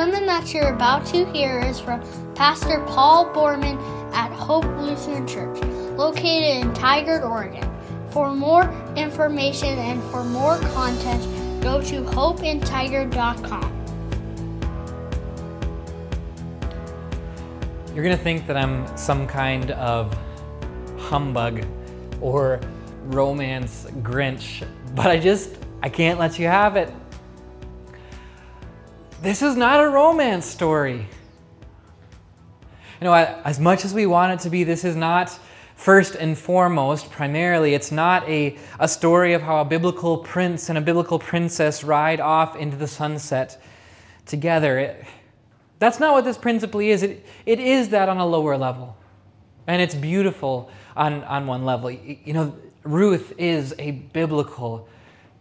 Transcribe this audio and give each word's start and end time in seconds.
sermon 0.00 0.24
that 0.24 0.54
you're 0.54 0.72
about 0.72 1.04
to 1.04 1.30
hear 1.30 1.60
is 1.60 1.78
from 1.78 2.00
Pastor 2.34 2.82
Paul 2.86 3.26
Borman 3.34 3.78
at 4.14 4.32
Hope 4.32 4.64
Lutheran 4.64 5.26
Church, 5.26 5.60
located 5.98 6.64
in 6.64 6.72
Tigard, 6.72 7.22
Oregon. 7.22 7.70
For 8.08 8.34
more 8.34 8.62
information 8.96 9.78
and 9.78 10.02
for 10.04 10.24
more 10.24 10.56
content, 10.72 11.22
go 11.60 11.82
to 11.82 12.00
hopeintigard.com. 12.00 13.76
You're 17.94 18.04
going 18.04 18.16
to 18.16 18.24
think 18.24 18.46
that 18.46 18.56
I'm 18.56 18.96
some 18.96 19.26
kind 19.26 19.70
of 19.72 20.18
humbug 20.96 21.66
or 22.22 22.58
romance 23.02 23.86
Grinch, 24.00 24.66
but 24.94 25.08
I 25.08 25.18
just, 25.18 25.50
I 25.82 25.90
can't 25.90 26.18
let 26.18 26.38
you 26.38 26.46
have 26.46 26.76
it. 26.76 26.90
This 29.22 29.42
is 29.42 29.54
not 29.54 29.84
a 29.84 29.88
romance 29.88 30.46
story. 30.46 31.06
You 33.00 33.04
know, 33.04 33.12
as 33.12 33.60
much 33.60 33.84
as 33.84 33.92
we 33.92 34.06
want 34.06 34.32
it 34.32 34.40
to 34.44 34.50
be, 34.50 34.64
this 34.64 34.82
is 34.82 34.96
not 34.96 35.38
first 35.76 36.14
and 36.14 36.38
foremost, 36.38 37.10
primarily, 37.10 37.74
it's 37.74 37.92
not 37.92 38.26
a, 38.26 38.56
a 38.78 38.88
story 38.88 39.34
of 39.34 39.42
how 39.42 39.60
a 39.60 39.64
biblical 39.64 40.18
prince 40.18 40.70
and 40.70 40.78
a 40.78 40.80
biblical 40.80 41.18
princess 41.18 41.84
ride 41.84 42.20
off 42.20 42.56
into 42.56 42.78
the 42.78 42.86
sunset 42.86 43.60
together. 44.24 44.78
It, 44.78 45.04
that's 45.78 46.00
not 46.00 46.14
what 46.14 46.24
this 46.24 46.38
principally 46.38 46.88
is. 46.90 47.02
It, 47.02 47.26
it 47.44 47.60
is 47.60 47.90
that 47.90 48.08
on 48.08 48.16
a 48.16 48.26
lower 48.26 48.56
level. 48.56 48.96
And 49.66 49.82
it's 49.82 49.94
beautiful 49.94 50.70
on, 50.96 51.24
on 51.24 51.46
one 51.46 51.66
level. 51.66 51.90
You 51.90 52.32
know, 52.32 52.56
Ruth 52.84 53.34
is 53.36 53.74
a 53.78 53.90
biblical 53.90 54.88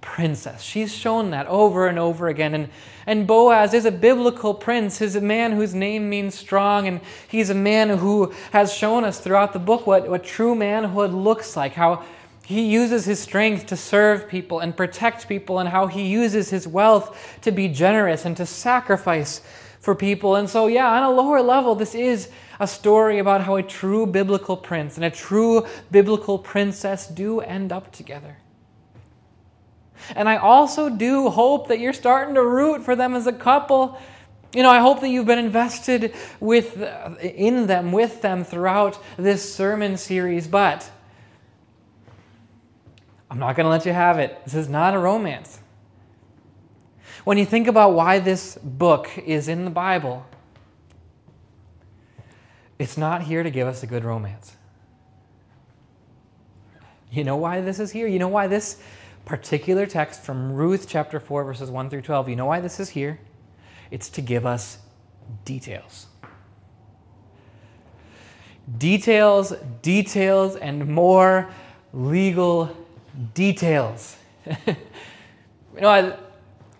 princess. 0.01 0.61
She's 0.61 0.95
shown 0.95 1.31
that 1.31 1.47
over 1.47 1.87
and 1.87 1.99
over 1.99 2.27
again. 2.27 2.53
And, 2.53 2.69
and 3.05 3.27
Boaz 3.27 3.73
is 3.73 3.85
a 3.85 3.91
biblical 3.91 4.53
prince. 4.53 4.99
He's 4.99 5.15
a 5.15 5.21
man 5.21 5.51
whose 5.51 5.75
name 5.75 6.09
means 6.09 6.35
strong, 6.35 6.87
and 6.87 7.01
he's 7.27 7.49
a 7.49 7.55
man 7.55 7.89
who 7.89 8.33
has 8.51 8.73
shown 8.73 9.03
us 9.03 9.19
throughout 9.19 9.53
the 9.53 9.59
book 9.59 9.85
what, 9.85 10.09
what 10.09 10.23
true 10.23 10.55
manhood 10.55 11.11
looks 11.11 11.57
like, 11.57 11.73
how 11.73 12.03
he 12.45 12.71
uses 12.71 13.05
his 13.05 13.19
strength 13.19 13.67
to 13.67 13.77
serve 13.77 14.27
people 14.27 14.59
and 14.59 14.75
protect 14.75 15.27
people, 15.27 15.59
and 15.59 15.69
how 15.69 15.87
he 15.87 16.07
uses 16.07 16.49
his 16.49 16.67
wealth 16.67 17.37
to 17.41 17.51
be 17.51 17.67
generous 17.67 18.25
and 18.25 18.35
to 18.37 18.45
sacrifice 18.45 19.41
for 19.79 19.95
people. 19.95 20.35
And 20.35 20.49
so, 20.49 20.67
yeah, 20.67 20.91
on 20.91 21.03
a 21.03 21.11
lower 21.11 21.41
level, 21.41 21.75
this 21.75 21.93
is 21.93 22.29
a 22.59 22.67
story 22.67 23.19
about 23.19 23.41
how 23.41 23.55
a 23.55 23.63
true 23.63 24.05
biblical 24.05 24.57
prince 24.57 24.95
and 24.95 25.05
a 25.05 25.11
true 25.11 25.65
biblical 25.91 26.37
princess 26.37 27.07
do 27.07 27.39
end 27.41 27.71
up 27.71 27.91
together. 27.91 28.37
And 30.15 30.27
I 30.27 30.37
also 30.37 30.89
do 30.89 31.29
hope 31.29 31.67
that 31.67 31.79
you're 31.79 31.93
starting 31.93 32.35
to 32.35 32.45
root 32.45 32.83
for 32.83 32.95
them 32.95 33.15
as 33.15 33.27
a 33.27 33.33
couple. 33.33 33.99
You 34.53 34.63
know, 34.63 34.69
I 34.69 34.79
hope 34.79 35.01
that 35.01 35.09
you've 35.09 35.27
been 35.27 35.39
invested 35.39 36.13
with 36.39 36.81
uh, 36.81 37.15
in 37.21 37.67
them 37.67 37.91
with 37.91 38.21
them 38.21 38.43
throughout 38.43 38.99
this 39.17 39.53
sermon 39.53 39.97
series, 39.97 40.47
but 40.47 40.89
I'm 43.29 43.37
not 43.37 43.55
going 43.55 43.65
to 43.65 43.69
let 43.69 43.85
you 43.85 43.93
have 43.93 44.17
it. 44.17 44.39
This 44.45 44.55
is 44.55 44.69
not 44.69 44.95
a 44.95 44.99
romance. 44.99 45.59
When 47.25 47.37
you 47.37 47.45
think 47.45 47.67
about 47.67 47.93
why 47.93 48.19
this 48.19 48.57
book 48.63 49.09
is 49.17 49.47
in 49.47 49.65
the 49.65 49.71
Bible, 49.71 50.25
it's 52.79 52.97
not 52.97 53.21
here 53.21 53.43
to 53.43 53.51
give 53.51 53.67
us 53.67 53.83
a 53.83 53.87
good 53.87 54.03
romance. 54.03 54.55
You 57.11 57.23
know 57.23 57.35
why 57.35 57.61
this 57.61 57.79
is 57.79 57.91
here? 57.91 58.07
You 58.07 58.19
know 58.19 58.27
why 58.29 58.47
this 58.47 58.81
particular 59.25 59.85
text 59.85 60.23
from 60.23 60.53
Ruth 60.53 60.87
chapter 60.87 61.19
4, 61.19 61.43
verses 61.43 61.69
1 61.69 61.89
through 61.89 62.01
12, 62.01 62.29
you 62.29 62.35
know 62.35 62.45
why 62.45 62.59
this 62.59 62.79
is 62.79 62.89
here? 62.89 63.19
It's 63.91 64.09
to 64.09 64.21
give 64.21 64.45
us 64.45 64.79
details. 65.45 66.07
Details, 68.77 69.53
details, 69.81 70.55
and 70.55 70.87
more 70.87 71.49
legal 71.93 72.75
details. 73.33 74.15
you 74.45 74.75
know, 75.81 75.89
I, 75.89 76.15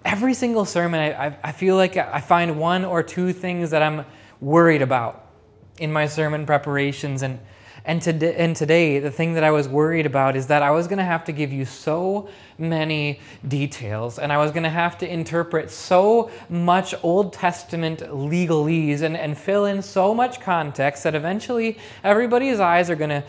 every 0.06 0.34
single 0.34 0.66
sermon, 0.66 1.00
I, 1.00 1.36
I 1.44 1.52
feel 1.52 1.76
like 1.76 1.98
I 1.98 2.22
find 2.22 2.60
one 2.60 2.86
or 2.86 3.02
two 3.02 3.34
things 3.34 3.72
that 3.72 3.82
I'm 3.82 4.06
worried 4.40 4.82
about 4.82 5.26
in 5.80 5.92
my 5.92 6.06
sermon 6.06 6.46
preparations. 6.46 7.24
And, 7.24 7.40
and, 7.90 8.04
to, 8.04 8.40
and 8.40 8.56
today, 8.56 9.00
the 9.00 9.10
thing 9.10 9.34
that 9.34 9.44
I 9.44 9.50
was 9.50 9.68
worried 9.68 10.06
about 10.06 10.36
is 10.36 10.46
that 10.46 10.62
I 10.62 10.70
was 10.70 10.86
going 10.86 11.00
to 11.00 11.04
have 11.04 11.26
to 11.26 11.32
give 11.32 11.52
you 11.52 11.66
so 11.66 12.30
many 12.60 13.20
details, 13.48 14.20
and 14.20 14.32
I 14.32 14.38
was 14.38 14.52
going 14.52 14.62
to 14.62 14.70
have 14.70 15.00
to 15.00 15.12
interpret 15.12 15.72
so 15.72 16.30
much 16.50 16.94
Old 17.02 17.34
Testament 17.34 18.02
legalese 18.02 19.02
and, 19.02 19.18
and 19.18 19.36
fill 19.36 19.66
in 19.66 19.82
so 19.82 20.14
much 20.14 20.40
context 20.40 21.04
that 21.04 21.16
eventually 21.16 21.80
everybody's 22.04 22.60
eyes 22.60 22.92
are 22.92 22.96
going 22.96 23.10
to 23.10 23.24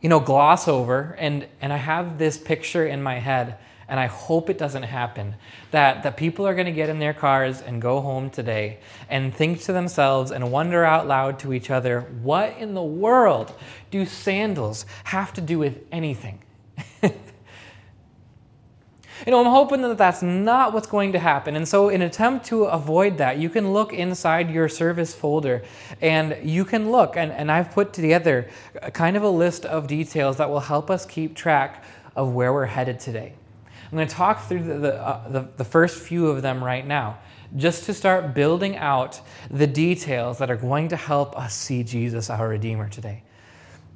you 0.00 0.08
know 0.08 0.18
gloss 0.18 0.66
over. 0.66 1.14
And 1.16 1.46
and 1.60 1.72
I 1.72 1.76
have 1.76 2.18
this 2.18 2.38
picture 2.38 2.88
in 2.88 3.00
my 3.00 3.20
head 3.20 3.56
and 3.88 3.98
I 3.98 4.06
hope 4.06 4.50
it 4.50 4.58
doesn't 4.58 4.82
happen, 4.82 5.34
that, 5.70 6.02
that 6.02 6.16
people 6.16 6.46
are 6.46 6.54
going 6.54 6.66
to 6.66 6.72
get 6.72 6.88
in 6.88 6.98
their 6.98 7.14
cars 7.14 7.62
and 7.62 7.80
go 7.80 8.00
home 8.00 8.30
today 8.30 8.78
and 9.08 9.34
think 9.34 9.62
to 9.62 9.72
themselves 9.72 10.30
and 10.30 10.52
wonder 10.52 10.84
out 10.84 11.06
loud 11.06 11.38
to 11.40 11.52
each 11.52 11.70
other, 11.70 12.02
what 12.22 12.56
in 12.58 12.74
the 12.74 12.82
world 12.82 13.52
do 13.90 14.04
sandals 14.04 14.84
have 15.04 15.32
to 15.34 15.40
do 15.40 15.58
with 15.58 15.78
anything? 15.90 16.40
You 19.26 19.32
know, 19.32 19.40
I'm 19.40 19.50
hoping 19.50 19.82
that 19.82 19.98
that's 19.98 20.22
not 20.22 20.72
what's 20.72 20.86
going 20.86 21.12
to 21.12 21.18
happen. 21.18 21.56
And 21.56 21.66
so, 21.66 21.88
in 21.88 22.02
attempt 22.02 22.46
to 22.46 22.64
avoid 22.64 23.18
that, 23.18 23.38
you 23.38 23.50
can 23.50 23.72
look 23.72 23.92
inside 23.92 24.50
your 24.50 24.68
service 24.68 25.14
folder 25.14 25.64
and 26.00 26.36
you 26.42 26.64
can 26.64 26.92
look, 26.92 27.16
and, 27.16 27.32
and 27.32 27.50
I've 27.50 27.72
put 27.72 27.92
together 27.92 28.48
kind 28.92 29.16
of 29.16 29.24
a 29.24 29.28
list 29.28 29.64
of 29.64 29.88
details 29.88 30.36
that 30.36 30.48
will 30.48 30.60
help 30.60 30.90
us 30.90 31.04
keep 31.04 31.34
track 31.34 31.84
of 32.14 32.32
where 32.32 32.52
we're 32.52 32.66
headed 32.66 33.00
today. 33.00 33.34
I'm 33.90 33.96
going 33.96 34.06
to 34.06 34.14
talk 34.14 34.46
through 34.46 34.64
the, 34.64 34.74
the, 34.74 34.94
uh, 34.94 35.28
the, 35.28 35.48
the 35.56 35.64
first 35.64 35.98
few 35.98 36.26
of 36.26 36.42
them 36.42 36.62
right 36.62 36.86
now, 36.86 37.18
just 37.56 37.84
to 37.84 37.94
start 37.94 38.34
building 38.34 38.76
out 38.76 39.20
the 39.50 39.66
details 39.66 40.38
that 40.38 40.50
are 40.50 40.56
going 40.56 40.88
to 40.88 40.96
help 40.96 41.38
us 41.38 41.54
see 41.54 41.82
Jesus, 41.82 42.28
our 42.28 42.48
Redeemer, 42.48 42.90
today. 42.90 43.22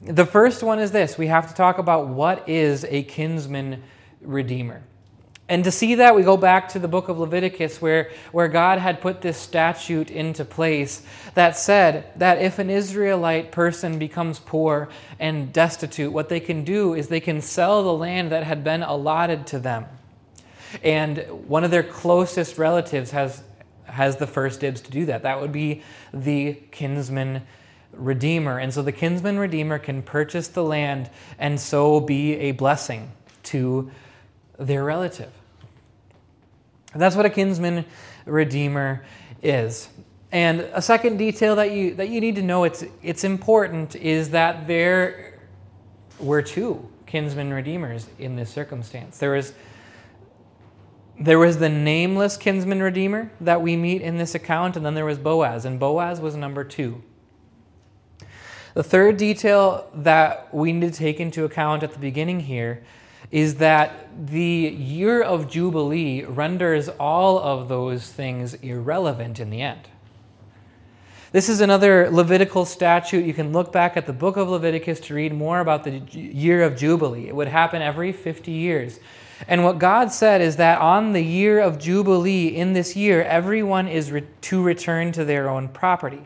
The 0.02 0.24
first 0.24 0.62
one 0.62 0.78
is 0.78 0.92
this 0.92 1.18
we 1.18 1.26
have 1.26 1.48
to 1.48 1.54
talk 1.54 1.76
about 1.76 2.08
what 2.08 2.48
is 2.48 2.84
a 2.84 3.02
kinsman 3.02 3.82
redeemer. 4.22 4.82
And 5.52 5.64
to 5.64 5.70
see 5.70 5.96
that, 5.96 6.14
we 6.14 6.22
go 6.22 6.38
back 6.38 6.70
to 6.70 6.78
the 6.78 6.88
book 6.88 7.10
of 7.10 7.18
Leviticus, 7.18 7.78
where, 7.78 8.10
where 8.32 8.48
God 8.48 8.78
had 8.78 9.02
put 9.02 9.20
this 9.20 9.36
statute 9.36 10.10
into 10.10 10.46
place 10.46 11.02
that 11.34 11.58
said 11.58 12.06
that 12.16 12.40
if 12.40 12.58
an 12.58 12.70
Israelite 12.70 13.52
person 13.52 13.98
becomes 13.98 14.38
poor 14.38 14.88
and 15.20 15.52
destitute, 15.52 16.10
what 16.10 16.30
they 16.30 16.40
can 16.40 16.64
do 16.64 16.94
is 16.94 17.08
they 17.08 17.20
can 17.20 17.42
sell 17.42 17.82
the 17.82 17.92
land 17.92 18.32
that 18.32 18.44
had 18.44 18.64
been 18.64 18.82
allotted 18.82 19.46
to 19.48 19.58
them. 19.58 19.84
And 20.82 21.18
one 21.46 21.64
of 21.64 21.70
their 21.70 21.82
closest 21.82 22.56
relatives 22.56 23.10
has, 23.10 23.42
has 23.84 24.16
the 24.16 24.26
first 24.26 24.60
dibs 24.60 24.80
to 24.80 24.90
do 24.90 25.04
that. 25.04 25.24
That 25.24 25.38
would 25.38 25.52
be 25.52 25.82
the 26.14 26.54
kinsman 26.70 27.42
redeemer. 27.92 28.58
And 28.58 28.72
so 28.72 28.80
the 28.80 28.90
kinsman 28.90 29.38
redeemer 29.38 29.78
can 29.78 30.00
purchase 30.00 30.48
the 30.48 30.64
land 30.64 31.10
and 31.38 31.60
so 31.60 32.00
be 32.00 32.36
a 32.36 32.52
blessing 32.52 33.12
to 33.42 33.90
their 34.58 34.82
relative. 34.82 35.30
That's 36.94 37.16
what 37.16 37.26
a 37.26 37.30
kinsman 37.30 37.84
redeemer 38.26 39.04
is. 39.42 39.88
And 40.30 40.60
a 40.72 40.80
second 40.80 41.18
detail 41.18 41.56
that 41.56 41.72
you 41.72 41.94
that 41.96 42.08
you 42.08 42.20
need 42.20 42.36
to 42.36 42.42
know 42.42 42.64
it's 42.64 42.84
it's 43.02 43.24
important 43.24 43.94
is 43.96 44.30
that 44.30 44.66
there 44.66 45.40
were 46.18 46.40
two 46.40 46.88
kinsman 47.06 47.52
redeemers 47.52 48.08
in 48.18 48.36
this 48.36 48.50
circumstance. 48.50 49.18
There 49.18 49.32
was 49.32 49.52
there 51.20 51.38
was 51.38 51.58
the 51.58 51.68
nameless 51.68 52.38
kinsman 52.38 52.82
redeemer 52.82 53.30
that 53.42 53.60
we 53.60 53.76
meet 53.76 54.00
in 54.00 54.16
this 54.16 54.34
account, 54.34 54.76
and 54.76 54.84
then 54.84 54.94
there 54.94 55.04
was 55.04 55.18
Boaz, 55.18 55.66
and 55.66 55.78
Boaz 55.78 56.20
was 56.20 56.34
number 56.34 56.64
two. 56.64 57.02
The 58.74 58.82
third 58.82 59.18
detail 59.18 59.90
that 59.94 60.52
we 60.54 60.72
need 60.72 60.90
to 60.92 60.98
take 60.98 61.20
into 61.20 61.44
account 61.44 61.82
at 61.82 61.92
the 61.92 61.98
beginning 61.98 62.40
here 62.40 62.82
is 63.32 63.56
that 63.56 64.10
the 64.26 64.42
year 64.42 65.22
of 65.22 65.50
Jubilee 65.50 66.22
renders 66.22 66.88
all 67.00 67.38
of 67.38 67.68
those 67.68 68.06
things 68.06 68.54
irrelevant 68.54 69.40
in 69.40 69.48
the 69.48 69.62
end. 69.62 69.88
This 71.32 71.48
is 71.48 71.62
another 71.62 72.10
Levitical 72.10 72.66
statute. 72.66 73.24
You 73.24 73.32
can 73.32 73.54
look 73.54 73.72
back 73.72 73.96
at 73.96 74.04
the 74.04 74.12
book 74.12 74.36
of 74.36 74.50
Leviticus 74.50 75.00
to 75.00 75.14
read 75.14 75.32
more 75.32 75.60
about 75.60 75.82
the 75.82 76.00
year 76.12 76.62
of 76.62 76.76
Jubilee. 76.76 77.26
It 77.26 77.34
would 77.34 77.48
happen 77.48 77.80
every 77.80 78.12
50 78.12 78.52
years. 78.52 79.00
And 79.48 79.64
what 79.64 79.78
God 79.78 80.12
said 80.12 80.42
is 80.42 80.56
that 80.56 80.78
on 80.78 81.14
the 81.14 81.22
year 81.22 81.58
of 81.58 81.78
Jubilee, 81.78 82.48
in 82.48 82.74
this 82.74 82.94
year, 82.94 83.22
everyone 83.22 83.88
is 83.88 84.12
re- 84.12 84.24
to 84.42 84.62
return 84.62 85.10
to 85.12 85.24
their 85.24 85.48
own 85.48 85.68
property. 85.68 86.22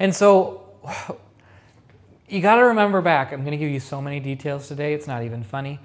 And 0.00 0.14
so, 0.14 0.62
you 2.30 2.40
got 2.40 2.56
to 2.56 2.62
remember 2.62 3.00
back. 3.02 3.32
I'm 3.32 3.40
going 3.40 3.50
to 3.50 3.56
give 3.56 3.70
you 3.70 3.80
so 3.80 4.00
many 4.00 4.20
details 4.20 4.68
today, 4.68 4.94
it's 4.94 5.06
not 5.06 5.24
even 5.24 5.42
funny. 5.42 5.80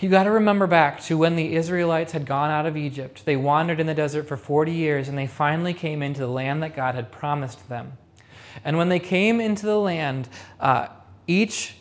You 0.00 0.08
got 0.08 0.24
to 0.24 0.30
remember 0.30 0.68
back 0.68 1.02
to 1.04 1.18
when 1.18 1.34
the 1.34 1.56
Israelites 1.56 2.12
had 2.12 2.24
gone 2.24 2.50
out 2.50 2.66
of 2.66 2.76
Egypt. 2.76 3.24
They 3.24 3.36
wandered 3.36 3.80
in 3.80 3.86
the 3.86 3.94
desert 3.94 4.28
for 4.28 4.36
40 4.36 4.70
years 4.70 5.08
and 5.08 5.18
they 5.18 5.26
finally 5.26 5.74
came 5.74 6.02
into 6.02 6.20
the 6.20 6.28
land 6.28 6.62
that 6.62 6.76
God 6.76 6.94
had 6.94 7.10
promised 7.10 7.68
them. 7.68 7.94
And 8.64 8.76
when 8.76 8.90
they 8.90 9.00
came 9.00 9.40
into 9.40 9.66
the 9.66 9.78
land, 9.78 10.28
uh, 10.60 10.88
each 11.26 11.74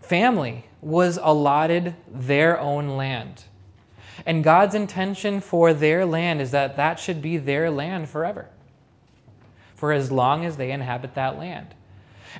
family 0.00 0.66
was 0.80 1.18
allotted 1.20 1.96
their 2.08 2.60
own 2.60 2.96
land. 2.96 3.44
And 4.24 4.44
God's 4.44 4.74
intention 4.74 5.40
for 5.40 5.74
their 5.74 6.06
land 6.06 6.40
is 6.40 6.52
that 6.52 6.76
that 6.76 7.00
should 7.00 7.20
be 7.20 7.36
their 7.36 7.70
land 7.70 8.08
forever, 8.08 8.48
for 9.74 9.92
as 9.92 10.12
long 10.12 10.44
as 10.44 10.56
they 10.56 10.70
inhabit 10.70 11.14
that 11.14 11.38
land. 11.38 11.74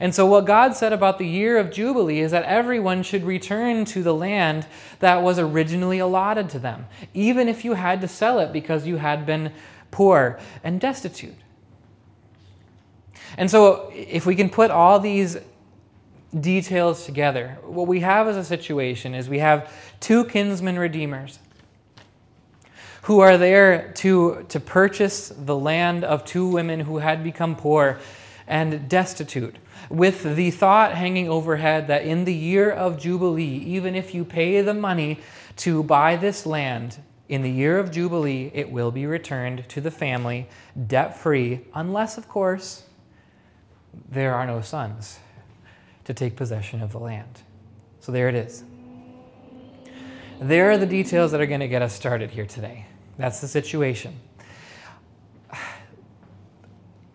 And 0.00 0.14
so, 0.14 0.26
what 0.26 0.46
God 0.46 0.74
said 0.74 0.92
about 0.92 1.18
the 1.18 1.26
year 1.26 1.58
of 1.58 1.70
Jubilee 1.70 2.20
is 2.20 2.30
that 2.32 2.44
everyone 2.44 3.02
should 3.02 3.24
return 3.24 3.84
to 3.86 4.02
the 4.02 4.14
land 4.14 4.66
that 4.98 5.22
was 5.22 5.38
originally 5.38 5.98
allotted 5.98 6.48
to 6.50 6.58
them, 6.58 6.86
even 7.14 7.48
if 7.48 7.64
you 7.64 7.74
had 7.74 8.00
to 8.02 8.08
sell 8.08 8.38
it 8.38 8.52
because 8.52 8.86
you 8.86 8.96
had 8.96 9.24
been 9.24 9.52
poor 9.90 10.38
and 10.62 10.80
destitute. 10.80 11.36
And 13.36 13.50
so, 13.50 13.90
if 13.94 14.26
we 14.26 14.36
can 14.36 14.50
put 14.50 14.70
all 14.70 15.00
these 15.00 15.38
details 16.38 17.06
together, 17.06 17.58
what 17.64 17.86
we 17.86 18.00
have 18.00 18.28
as 18.28 18.36
a 18.36 18.44
situation 18.44 19.14
is 19.14 19.28
we 19.28 19.38
have 19.38 19.72
two 20.00 20.24
kinsman 20.24 20.78
redeemers 20.78 21.38
who 23.02 23.20
are 23.20 23.38
there 23.38 23.92
to, 23.92 24.44
to 24.48 24.58
purchase 24.58 25.28
the 25.28 25.56
land 25.56 26.02
of 26.02 26.24
two 26.24 26.48
women 26.48 26.80
who 26.80 26.98
had 26.98 27.22
become 27.22 27.54
poor 27.54 28.00
and 28.48 28.88
destitute, 28.88 29.54
with 29.88 30.36
the 30.36 30.50
thought 30.50 30.94
hanging 30.94 31.28
overhead 31.28 31.86
that 31.88 32.02
in 32.02 32.24
the 32.24 32.34
year 32.34 32.70
of 32.70 32.98
Jubilee, 32.98 33.58
even 33.58 33.94
if 33.94 34.14
you 34.14 34.24
pay 34.24 34.60
the 34.60 34.74
money 34.74 35.20
to 35.56 35.82
buy 35.82 36.16
this 36.16 36.46
land, 36.46 36.98
in 37.28 37.42
the 37.42 37.50
year 37.50 37.78
of 37.78 37.90
Jubilee, 37.90 38.50
it 38.54 38.70
will 38.70 38.90
be 38.90 39.06
returned 39.06 39.68
to 39.70 39.80
the 39.80 39.90
family 39.90 40.48
debt 40.86 41.18
free, 41.18 41.62
unless, 41.74 42.18
of 42.18 42.28
course, 42.28 42.84
there 44.08 44.34
are 44.34 44.46
no 44.46 44.60
sons 44.60 45.18
to 46.04 46.14
take 46.14 46.36
possession 46.36 46.82
of 46.82 46.92
the 46.92 46.98
land. 46.98 47.42
So 48.00 48.12
there 48.12 48.28
it 48.28 48.36
is. 48.36 48.62
There 50.40 50.70
are 50.70 50.78
the 50.78 50.86
details 50.86 51.32
that 51.32 51.40
are 51.40 51.46
going 51.46 51.60
to 51.60 51.68
get 51.68 51.82
us 51.82 51.94
started 51.94 52.30
here 52.30 52.46
today. 52.46 52.86
That's 53.18 53.40
the 53.40 53.48
situation. 53.48 54.20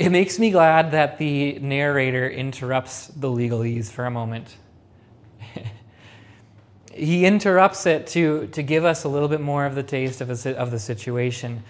It 0.02 0.10
makes 0.10 0.40
me 0.40 0.50
glad 0.50 0.94
that 0.94 1.20
the 1.20 1.60
narrator 1.60 2.28
interrupts 2.28 3.06
the 3.06 3.28
legalese 3.28 3.92
for 3.92 4.08
a 4.08 4.10
moment. 4.10 4.58
he 6.92 7.24
interrupts 7.24 7.86
it 7.86 8.08
to, 8.08 8.48
to 8.48 8.64
give 8.64 8.84
us 8.84 9.04
a 9.04 9.10
little 9.10 9.28
bit 9.28 9.42
more 9.42 9.64
of 9.64 9.76
the 9.76 9.84
taste 9.84 10.20
of, 10.20 10.32
a, 10.32 10.58
of 10.58 10.72
the 10.72 10.80
situation. 10.80 11.62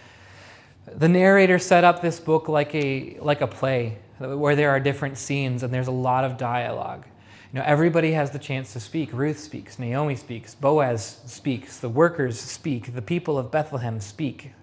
The 0.86 1.10
narrator 1.10 1.60
set 1.60 1.84
up 1.84 2.02
this 2.02 2.22
book 2.22 2.48
like 2.48 2.74
a, 2.74 3.18
like 3.20 3.42
a 3.42 3.48
play 3.48 3.98
where 4.20 4.56
there 4.56 4.70
are 4.70 4.80
different 4.80 5.18
scenes 5.18 5.64
and 5.64 5.74
there's 5.74 5.90
a 5.90 5.92
lot 5.92 6.24
of 6.24 6.38
dialogue. 6.38 7.04
You 7.52 7.60
know, 7.60 7.66
everybody 7.66 8.14
has 8.14 8.32
the 8.32 8.40
chance 8.40 8.72
to 8.72 8.80
speak. 8.80 9.12
Ruth 9.12 9.42
speaks, 9.42 9.78
Naomi 9.78 10.16
speaks, 10.16 10.56
Boaz 10.56 11.20
speaks, 11.26 11.80
the 11.80 11.90
workers 11.90 12.40
speak, 12.40 12.96
the 12.96 13.02
people 13.02 13.38
of 13.38 13.52
Bethlehem 13.52 14.00
speak. 14.00 14.54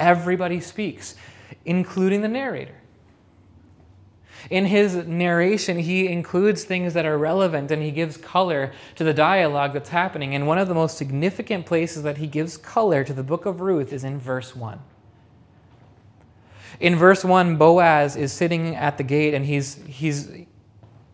Everybody 0.00 0.58
speaks, 0.58 1.14
including 1.64 2.20
the 2.20 2.26
narrator. 2.26 2.74
In 4.50 4.66
his 4.66 4.96
narration, 4.96 5.78
he 5.78 6.08
includes 6.08 6.64
things 6.64 6.94
that 6.94 7.06
are 7.06 7.18
relevant 7.18 7.70
and 7.70 7.82
he 7.82 7.90
gives 7.90 8.16
color 8.16 8.72
to 8.96 9.04
the 9.04 9.14
dialogue 9.14 9.72
that's 9.72 9.90
happening. 9.90 10.34
And 10.34 10.46
one 10.46 10.58
of 10.58 10.68
the 10.68 10.74
most 10.74 10.96
significant 10.96 11.66
places 11.66 12.02
that 12.02 12.18
he 12.18 12.26
gives 12.26 12.56
color 12.56 13.04
to 13.04 13.12
the 13.12 13.22
book 13.22 13.46
of 13.46 13.60
Ruth 13.60 13.92
is 13.92 14.04
in 14.04 14.18
verse 14.18 14.56
1. 14.56 14.80
In 16.80 16.96
verse 16.96 17.24
1, 17.24 17.56
Boaz 17.56 18.16
is 18.16 18.32
sitting 18.32 18.74
at 18.74 18.98
the 18.98 19.04
gate 19.04 19.34
and 19.34 19.46
he's, 19.46 19.76
he's 19.86 20.30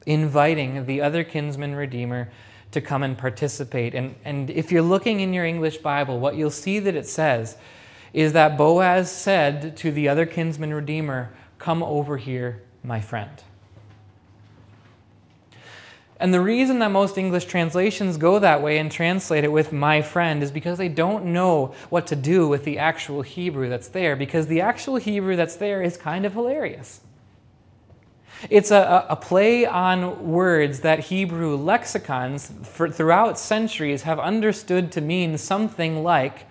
inviting 0.06 0.86
the 0.86 1.02
other 1.02 1.22
kinsman 1.22 1.74
redeemer 1.74 2.30
to 2.70 2.80
come 2.80 3.02
and 3.02 3.16
participate. 3.16 3.94
And, 3.94 4.14
and 4.24 4.50
if 4.50 4.72
you're 4.72 4.82
looking 4.82 5.20
in 5.20 5.32
your 5.32 5.44
English 5.44 5.78
Bible, 5.78 6.18
what 6.20 6.36
you'll 6.36 6.50
see 6.50 6.78
that 6.78 6.94
it 6.94 7.06
says 7.06 7.56
is 8.12 8.32
that 8.32 8.56
Boaz 8.56 9.10
said 9.10 9.76
to 9.78 9.90
the 9.90 10.08
other 10.08 10.26
kinsman 10.26 10.72
redeemer, 10.72 11.30
Come 11.58 11.82
over 11.82 12.16
here, 12.16 12.62
my 12.82 13.00
friend. 13.00 13.42
And 16.20 16.34
the 16.34 16.40
reason 16.40 16.80
that 16.80 16.90
most 16.90 17.16
English 17.16 17.44
translations 17.44 18.16
go 18.16 18.40
that 18.40 18.60
way 18.60 18.78
and 18.78 18.90
translate 18.90 19.44
it 19.44 19.52
with 19.52 19.72
my 19.72 20.02
friend 20.02 20.42
is 20.42 20.50
because 20.50 20.76
they 20.76 20.88
don't 20.88 21.26
know 21.26 21.74
what 21.90 22.08
to 22.08 22.16
do 22.16 22.48
with 22.48 22.64
the 22.64 22.78
actual 22.78 23.22
Hebrew 23.22 23.68
that's 23.68 23.88
there, 23.88 24.16
because 24.16 24.48
the 24.48 24.60
actual 24.60 24.96
Hebrew 24.96 25.36
that's 25.36 25.56
there 25.56 25.80
is 25.80 25.96
kind 25.96 26.26
of 26.26 26.32
hilarious. 26.32 27.00
It's 28.50 28.70
a, 28.70 29.06
a 29.08 29.16
play 29.16 29.66
on 29.66 30.28
words 30.28 30.80
that 30.80 31.00
Hebrew 31.00 31.56
lexicons 31.56 32.52
for, 32.62 32.88
throughout 32.88 33.38
centuries 33.38 34.02
have 34.02 34.18
understood 34.18 34.92
to 34.92 35.00
mean 35.00 35.38
something 35.38 36.02
like, 36.02 36.46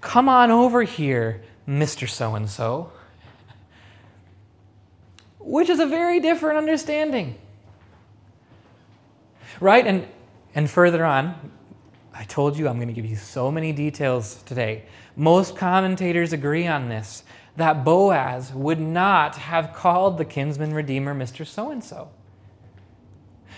Come 0.00 0.28
on 0.28 0.50
over 0.50 0.82
here, 0.82 1.42
Mr. 1.66 2.08
So 2.08 2.34
and 2.34 2.50
so, 2.50 2.92
which 5.44 5.68
is 5.68 5.80
a 5.80 5.86
very 5.86 6.20
different 6.20 6.58
understanding 6.58 7.38
right? 9.62 9.86
And, 9.86 10.06
and 10.54 10.68
further 10.68 11.04
on, 11.04 11.52
I 12.12 12.24
told 12.24 12.58
you 12.58 12.68
I'm 12.68 12.76
going 12.76 12.88
to 12.88 12.94
give 12.94 13.06
you 13.06 13.16
so 13.16 13.50
many 13.50 13.72
details 13.72 14.42
today. 14.42 14.84
Most 15.16 15.56
commentators 15.56 16.32
agree 16.32 16.66
on 16.66 16.88
this 16.88 17.22
that 17.56 17.84
Boaz 17.84 18.52
would 18.52 18.80
not 18.80 19.36
have 19.36 19.74
called 19.74 20.18
the 20.18 20.24
kinsman 20.24 20.72
redeemer 20.72 21.14
Mr. 21.14 21.46
So 21.46 21.70
and 21.70 21.84
so. 21.84 22.08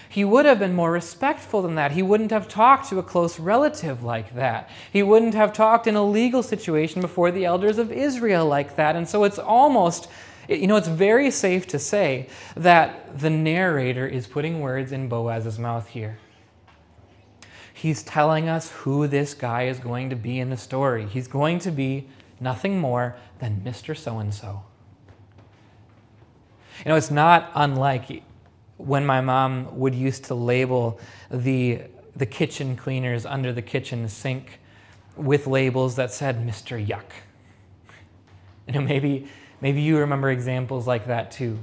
He 0.08 0.24
would 0.24 0.46
have 0.46 0.58
been 0.58 0.74
more 0.74 0.92
respectful 0.92 1.62
than 1.62 1.76
that. 1.76 1.92
He 1.92 2.02
wouldn't 2.02 2.30
have 2.30 2.48
talked 2.48 2.88
to 2.88 2.98
a 2.98 3.02
close 3.02 3.38
relative 3.38 4.02
like 4.02 4.34
that. 4.34 4.68
He 4.92 5.02
wouldn't 5.02 5.34
have 5.34 5.52
talked 5.52 5.86
in 5.86 5.96
a 5.96 6.04
legal 6.04 6.42
situation 6.42 7.00
before 7.00 7.30
the 7.30 7.44
elders 7.44 7.78
of 7.78 7.90
Israel 7.90 8.46
like 8.46 8.76
that. 8.76 8.94
And 8.94 9.08
so 9.08 9.24
it's 9.24 9.38
almost 9.38 10.08
you 10.48 10.66
know, 10.66 10.76
it's 10.76 10.88
very 10.88 11.30
safe 11.30 11.66
to 11.68 11.78
say 11.78 12.28
that 12.56 13.18
the 13.18 13.30
narrator 13.30 14.06
is 14.06 14.26
putting 14.26 14.60
words 14.60 14.92
in 14.92 15.08
Boaz's 15.08 15.58
mouth 15.58 15.88
here. 15.88 16.18
He's 17.72 18.02
telling 18.02 18.48
us 18.48 18.70
who 18.70 19.06
this 19.06 19.34
guy 19.34 19.64
is 19.64 19.78
going 19.78 20.10
to 20.10 20.16
be 20.16 20.38
in 20.38 20.50
the 20.50 20.56
story. 20.56 21.06
He's 21.06 21.28
going 21.28 21.58
to 21.60 21.70
be 21.70 22.08
nothing 22.40 22.78
more 22.78 23.16
than 23.40 23.62
Mr. 23.64 23.96
So 23.96 24.18
and 24.18 24.32
so. 24.32 24.62
You 26.78 26.90
know, 26.90 26.96
it's 26.96 27.10
not 27.10 27.50
unlike 27.54 28.22
when 28.76 29.06
my 29.06 29.20
mom 29.20 29.78
would 29.78 29.94
used 29.94 30.24
to 30.24 30.34
label 30.34 30.98
the, 31.30 31.82
the 32.16 32.26
kitchen 32.26 32.76
cleaners 32.76 33.24
under 33.24 33.52
the 33.52 33.62
kitchen 33.62 34.08
sink 34.08 34.60
with 35.16 35.46
labels 35.46 35.96
that 35.96 36.12
said 36.12 36.44
Mr. 36.46 36.84
Yuck. 36.84 37.04
You 38.66 38.74
know, 38.74 38.80
maybe 38.80 39.28
Maybe 39.60 39.80
you 39.80 39.98
remember 39.98 40.30
examples 40.30 40.86
like 40.86 41.06
that 41.06 41.30
too. 41.30 41.58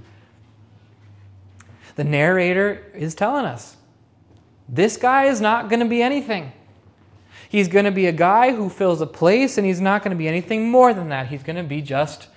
The 1.96 2.04
narrator 2.04 2.86
is 2.96 3.16
telling 3.16 3.46
us 3.46 3.76
this 4.68 4.98
guy 4.98 5.26
is 5.26 5.42
not 5.42 5.70
going 5.70 5.82
to 5.82 5.86
be 5.86 6.02
anything. 6.02 6.54
He's 7.50 7.68
going 7.68 7.86
to 7.86 7.92
be 7.92 8.06
a 8.06 8.14
guy 8.14 8.54
who 8.54 8.70
fills 8.70 9.02
a 9.02 9.06
place, 9.06 9.58
and 9.58 9.68
he's 9.68 9.82
not 9.82 10.04
going 10.04 10.12
to 10.12 10.18
be 10.18 10.28
anything 10.28 10.72
more 10.72 10.94
than 10.94 11.10
that. 11.10 11.28
He's 11.28 11.44
going 11.44 11.58
to 11.58 11.64
be 11.64 11.82
just 11.82 12.30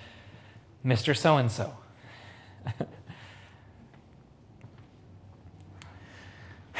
Mr. 0.85 1.15
So 1.15 1.37
and 1.37 1.51
so. 1.51 1.73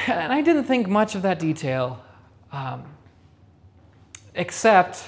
And 0.07 0.31
I 0.31 0.41
didn't 0.41 0.65
think 0.65 0.87
much 0.87 1.15
of 1.15 1.23
that 1.23 1.39
detail, 1.39 2.03
um, 2.51 2.83
except 4.35 5.03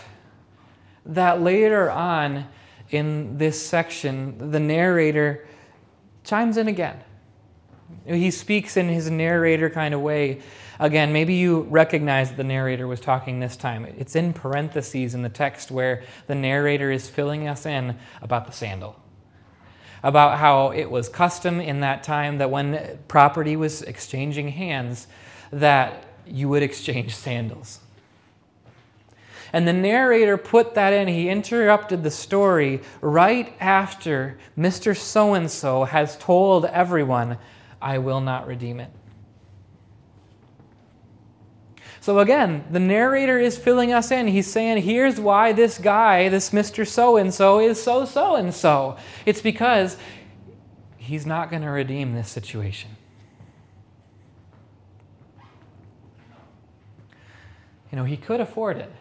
that 1.05 1.41
later 1.41 1.91
on 1.91 2.47
in 2.89 3.38
this 3.38 3.63
section, 3.65 4.51
the 4.51 4.60
narrator 4.60 5.48
chimes 6.24 6.58
in 6.58 6.67
again. 6.67 7.01
He 8.06 8.32
speaks 8.32 8.77
in 8.77 8.89
his 8.89 9.10
narrator 9.10 9.70
kind 9.70 9.94
of 9.94 10.01
way. 10.01 10.41
Again, 10.79 11.13
maybe 11.13 11.36
you 11.36 11.62
recognize 11.63 12.29
that 12.29 12.38
the 12.38 12.44
narrator 12.44 12.88
was 12.88 13.00
talking 13.00 13.39
this 13.39 13.58
time. 13.58 13.86
It's 13.86 14.15
in 14.15 14.34
parentheses 14.34 15.13
in 15.13 15.22
the 15.22 15.29
text 15.29 15.72
where 15.72 16.03
the 16.27 16.36
narrator 16.36 16.91
is 16.91 17.10
filling 17.10 17.48
us 17.48 17.65
in 17.65 17.98
about 18.22 18.46
the 18.46 18.51
sandal, 18.51 19.00
about 20.03 20.38
how 20.38 20.72
it 20.72 20.91
was 20.91 21.10
custom 21.10 21.60
in 21.60 21.79
that 21.79 22.03
time 22.03 22.38
that 22.38 22.51
when 22.51 23.00
property 23.08 23.56
was 23.56 23.82
exchanging 23.82 24.50
hands, 24.50 25.08
that 25.51 26.06
you 26.25 26.50
would 26.50 26.63
exchange 26.63 27.15
sandals. 27.15 27.79
And 29.58 29.68
the 29.68 29.74
narrator 29.74 30.38
put 30.38 30.76
that 30.76 30.94
in. 30.94 31.08
He 31.08 31.30
interrupted 31.30 32.04
the 32.04 32.12
story 32.12 32.80
right 33.02 33.56
after 33.60 34.38
Mr. 34.56 34.96
So 34.96 35.34
and 35.34 35.50
so 35.50 35.84
has 35.86 36.16
told 36.18 36.66
everyone, 36.66 37.40
I 37.82 37.98
will 37.98 38.22
not 38.22 38.46
redeem 38.46 38.80
it. 38.80 38.92
So 42.02 42.20
again, 42.20 42.66
the 42.70 42.80
narrator 42.80 43.40
is 43.40 43.58
filling 43.58 43.92
us 43.92 44.12
in. 44.12 44.28
He's 44.28 44.46
saying, 44.46 44.84
here's 44.84 45.20
why 45.20 45.54
this 45.54 45.80
guy, 45.80 46.30
this 46.30 46.52
Mr. 46.52 46.88
So 46.88 47.18
and 47.18 47.34
so, 47.34 47.60
is 47.60 47.82
so 47.82 48.06
so 48.06 48.36
and 48.36 48.54
so. 48.54 48.96
It's 49.26 49.42
because 49.42 49.98
he's 50.98 51.26
not 51.26 51.50
going 51.50 51.64
to 51.64 51.72
redeem 51.72 52.14
this 52.14 52.30
situation. 52.30 52.92
You 57.92 57.96
know, 57.96 58.04
he 58.04 58.18
could 58.18 58.40
afford 58.40 58.78
it. 58.78 58.94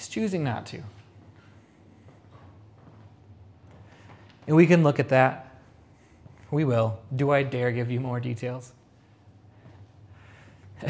He's 0.00 0.08
choosing 0.08 0.42
not 0.42 0.64
to. 0.64 0.82
And 4.46 4.56
we 4.56 4.66
can 4.66 4.82
look 4.82 4.98
at 4.98 5.10
that. 5.10 5.54
We 6.50 6.64
will. 6.64 6.98
Do 7.14 7.32
I 7.32 7.42
dare 7.42 7.70
give 7.70 7.90
you 7.90 8.00
more 8.00 8.18
details? 8.18 8.72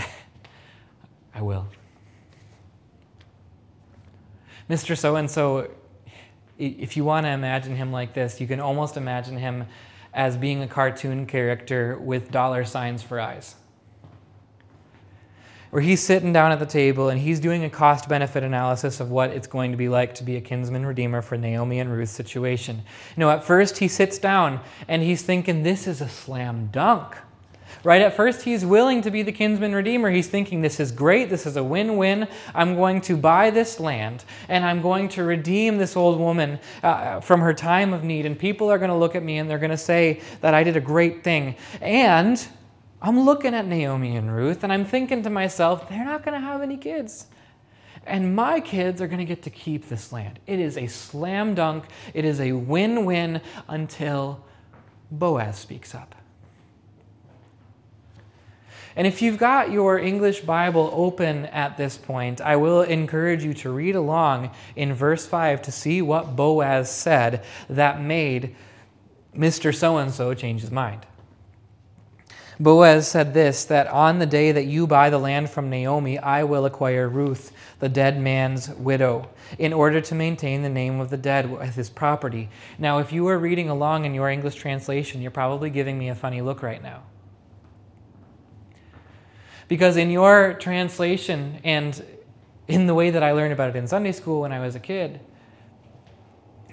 I 1.35 1.43
will. 1.43 1.67
Mr. 4.71 4.97
So 4.97 5.17
and 5.17 5.29
so, 5.29 5.73
if 6.57 6.97
you 6.97 7.05
want 7.05 7.27
to 7.27 7.31
imagine 7.31 7.75
him 7.75 7.91
like 7.91 8.15
this, 8.15 8.41
you 8.41 8.47
can 8.47 8.61
almost 8.61 8.97
imagine 8.97 9.37
him 9.37 9.67
as 10.15 10.37
being 10.37 10.63
a 10.63 10.69
cartoon 10.69 11.27
character 11.27 11.99
with 11.99 12.31
dollar 12.31 12.65
signs 12.65 13.03
for 13.03 13.19
eyes 13.19 13.57
where 15.71 15.83
he's 15.83 16.03
sitting 16.03 16.33
down 16.33 16.53
at 16.53 16.59
the 16.59 16.67
table 16.67 17.09
and 17.09 17.21
he's 17.21 17.41
doing 17.41 17.65
a 17.65 17.71
cost 17.71 18.09
benefit 18.09 18.43
analysis 18.43 19.01
of 19.01 19.11
what 19.11 19.31
it's 19.31 19.47
going 19.47 19.71
to 19.71 19.77
be 19.77 19.89
like 19.89 20.15
to 20.15 20.25
be 20.25 20.37
a 20.37 20.41
kinsman 20.41 20.85
redeemer 20.85 21.23
for 21.23 21.37
Naomi 21.37 21.79
and 21.79 21.91
Ruth's 21.91 22.13
situation. 22.13 22.77
You 23.17 23.21
know, 23.21 23.31
at 23.31 23.45
first 23.45 23.79
he 23.79 23.89
sits 23.89 24.19
down 24.19 24.61
and 24.89 25.03
he's 25.03 25.23
thinking, 25.23 25.63
this 25.63 25.87
is 25.87 26.01
a 26.01 26.09
slam 26.09 26.69
dunk. 26.73 27.17
Right 27.83 28.03
at 28.03 28.15
first, 28.15 28.43
he's 28.43 28.67
willing 28.67 29.01
to 29.03 29.11
be 29.11 29.23
the 29.23 29.33
kinsman 29.33 29.75
redeemer. 29.75 30.11
He's 30.11 30.27
thinking, 30.27 30.61
This 30.61 30.81
is 30.81 30.93
great. 30.93 31.31
This 31.31 31.47
is 31.47 31.57
a 31.57 31.65
win 31.65 31.97
win. 31.97 32.29
I'm 32.55 32.75
going 32.75 33.01
to 33.03 33.17
buy 33.17 33.49
this 33.49 33.81
land 33.81 34.25
and 34.49 34.67
I'm 34.67 34.83
going 34.83 35.09
to 35.11 35.23
redeem 35.23 35.79
this 35.79 35.97
old 35.97 36.19
woman 36.19 36.59
uh, 36.83 37.21
from 37.21 37.41
her 37.41 37.55
time 37.55 37.95
of 37.95 38.05
need. 38.05 38.27
And 38.27 38.39
people 38.39 38.71
are 38.71 38.77
going 38.77 38.91
to 38.91 38.97
look 38.97 39.15
at 39.15 39.23
me 39.23 39.39
and 39.39 39.49
they're 39.49 39.59
going 39.59 39.71
to 39.71 39.79
say 39.79 40.21
that 40.43 40.53
I 40.53 40.63
did 40.63 40.77
a 40.77 40.81
great 40.81 41.25
thing. 41.25 41.55
And 41.81 42.47
I'm 43.03 43.21
looking 43.21 43.55
at 43.55 43.67
Naomi 43.67 44.17
and 44.17 44.35
Ruth 44.35 44.63
and 44.63 44.73
I'm 44.73 44.85
thinking 44.85 45.23
to 45.23 45.31
myself, 45.31 45.89
they're 45.89 46.05
not 46.05 46.23
going 46.25 46.39
to 46.39 46.47
have 46.47 46.61
any 46.61 46.77
kids. 46.77 47.27
And 48.07 48.35
my 48.35 48.61
kids 48.61 49.01
are 49.01 49.07
going 49.07 49.19
to 49.19 49.25
get 49.25 49.43
to 49.43 49.51
keep 49.51 49.89
this 49.89 50.13
land. 50.13 50.39
It 50.47 50.59
is 50.59 50.77
a 50.77 50.87
slam 50.87 51.55
dunk, 51.55 51.85
it 52.15 52.25
is 52.25 52.41
a 52.41 52.53
win 52.53 53.05
win 53.05 53.41
until 53.69 54.45
Boaz 55.11 55.59
speaks 55.59 55.95
up. 55.95 56.15
And 58.97 59.07
if 59.07 59.23
you've 59.23 59.39
got 59.39 59.71
your 59.71 59.99
English 59.99 60.41
Bible 60.41 60.91
open 60.93 61.47
at 61.47 61.77
this 61.77 61.97
point, 61.97 62.41
I 62.41 62.57
will 62.57 62.83
encourage 62.83 63.45
you 63.45 63.55
to 63.55 63.71
read 63.71 63.95
along 63.95 64.51
in 64.75 64.93
verse 64.95 65.27
5 65.27 65.63
to 65.63 65.73
see 65.73 66.03
what 66.03 66.35
Boaz 66.35 66.91
said 66.91 67.45
that 67.69 68.01
made 68.01 68.57
Mr. 69.35 69.75
So 69.75 69.97
and 69.99 70.13
so 70.13 70.35
change 70.35 70.63
his 70.63 70.73
mind. 70.73 71.07
Boaz 72.61 73.09
said 73.09 73.33
this 73.33 73.65
that 73.65 73.87
on 73.89 74.19
the 74.19 74.27
day 74.27 74.53
that 74.53 74.67
you 74.67 74.87
buy 74.87 75.09
the 75.09 75.19
land 75.19 75.49
from 75.49 75.71
Naomi, 75.71 76.19
I 76.19 76.45
will 76.45 76.67
acquire 76.67 77.09
Ruth, 77.09 77.53
the 77.79 77.89
dead 77.89 78.21
man's 78.21 78.69
widow, 78.69 79.31
in 79.59 79.73
order 79.73 80.03
to 80.03 80.15
maintain 80.15 80.61
the 80.61 80.69
name 80.69 81.01
of 81.01 81.09
the 81.09 81.17
dead 81.17 81.51
with 81.51 81.75
his 81.75 81.89
property. 81.89 82.51
Now, 82.79 82.99
if 82.99 83.15
you 83.15 83.27
are 83.29 83.39
reading 83.39 83.71
along 83.71 84.05
in 84.05 84.13
your 84.13 84.29
English 84.29 84.57
translation, 84.57 85.23
you're 85.23 85.31
probably 85.31 85.71
giving 85.71 85.99
me 85.99 86.11
a 86.11 86.15
funny 86.15 86.43
look 86.43 86.63
right 86.63 86.83
now. 86.83 87.05
Because 89.67 89.97
in 89.97 90.11
your 90.11 90.53
translation 90.53 91.61
and 91.65 92.05
in 92.69 92.87
the 92.87 92.95
way 92.95 93.09
that 93.09 93.23
I 93.23 93.33
learned 93.33 93.55
about 93.55 93.71
it 93.71 93.77
in 93.77 93.87
Sunday 93.87 94.13
school 94.13 94.43
when 94.43 94.53
I 94.53 94.61
was 94.61 94.75
a 94.75 94.81
kid, 94.81 95.21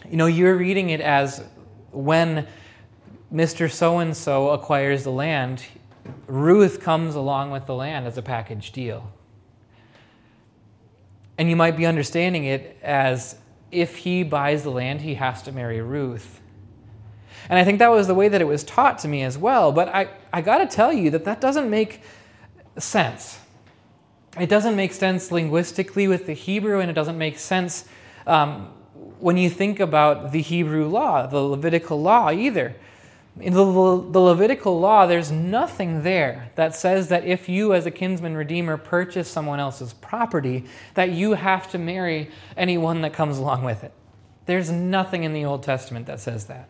you 0.10 0.18
know, 0.18 0.26
you're 0.26 0.58
reading 0.58 0.90
it 0.90 1.00
as 1.00 1.44
when 1.92 2.46
Mr. 3.34 3.72
So 3.72 4.00
and 4.00 4.16
so 4.16 4.50
acquires 4.50 5.04
the 5.04 5.12
land, 5.12 5.64
Ruth 6.28 6.82
comes 6.82 7.16
along 7.16 7.52
with 7.52 7.66
the 7.66 7.76
land 7.76 8.08
as 8.08 8.18
a 8.18 8.22
package 8.22 8.72
deal. 8.72 9.12
And 11.38 11.50
you 11.50 11.56
might 11.56 11.78
be 11.78 11.86
understanding 11.86 12.46
it 12.46 12.78
as 12.82 13.36
if 13.72 13.98
he 13.98 14.24
buys 14.24 14.64
the 14.64 14.72
land, 14.72 15.02
he 15.02 15.16
has 15.16 15.42
to 15.44 15.52
marry 15.52 15.82
Ruth. 15.82 16.42
And 17.50 17.60
I 17.60 17.64
think 17.64 17.80
that 17.80 17.92
was 17.92 18.08
the 18.08 18.16
way 18.16 18.28
that 18.28 18.42
it 18.42 18.48
was 18.48 18.64
taught 18.64 19.00
to 19.00 19.08
me 19.08 19.24
as 19.24 19.38
well. 19.38 19.72
But 19.72 19.90
I, 19.90 20.10
I 20.34 20.42
got 20.42 20.58
to 20.60 20.68
tell 20.68 20.92
you 20.92 21.12
that 21.12 21.26
that 21.26 21.40
doesn't 21.40 21.70
make 21.70 22.02
sense. 22.78 23.40
It 24.40 24.50
doesn't 24.50 24.76
make 24.76 24.94
sense 24.94 25.32
linguistically 25.32 26.08
with 26.08 26.26
the 26.26 26.34
Hebrew, 26.34 26.80
and 26.80 26.90
it 26.90 26.94
doesn't 26.94 27.18
make 27.18 27.40
sense 27.40 27.86
um, 28.26 28.68
when 29.20 29.38
you 29.38 29.50
think 29.50 29.80
about 29.80 30.32
the 30.32 30.42
Hebrew 30.42 30.88
law, 30.88 31.26
the 31.26 31.40
Levitical 31.40 32.02
law 32.02 32.32
either. 32.32 32.76
In 33.40 33.54
the, 33.54 33.64
the 33.64 34.20
Levitical 34.20 34.80
law, 34.80 35.06
there's 35.06 35.32
nothing 35.32 36.02
there 36.02 36.52
that 36.56 36.76
says 36.76 37.10
that 37.10 37.24
if 37.26 37.48
you, 37.48 37.74
as 37.74 37.86
a 37.86 37.92
kinsman 37.92 38.36
redeemer, 38.36 38.78
purchase 38.78 39.30
someone 39.30 39.60
else's 39.60 39.94
property, 39.94 40.66
that 40.96 41.12
you 41.12 41.34
have 41.34 41.70
to 41.72 41.78
marry 41.78 42.32
anyone 42.56 43.02
that 43.02 43.14
comes 43.14 43.38
along 43.38 43.64
with 43.64 43.84
it. 43.84 43.92
There's 44.48 44.72
nothing 44.72 45.24
in 45.24 45.34
the 45.34 45.46
Old 45.46 45.62
Testament 45.62 46.08
that 46.08 46.20
says 46.20 46.46
that. 46.46 46.70